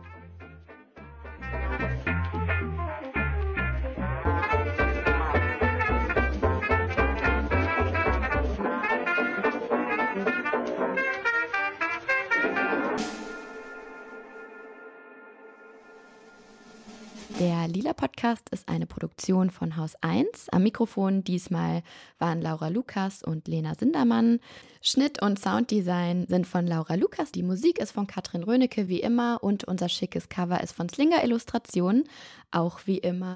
[17.40, 20.50] Der Lila Podcast ist eine Produktion von Haus 1.
[20.50, 21.82] Am Mikrofon diesmal
[22.18, 24.40] waren Laura Lukas und Lena Sindermann.
[24.82, 27.32] Schnitt und Sounddesign sind von Laura Lukas.
[27.32, 31.24] Die Musik ist von Katrin Rönecke wie immer und unser schickes Cover ist von Slinger
[31.24, 32.04] Illustration,
[32.50, 33.28] auch wie immer.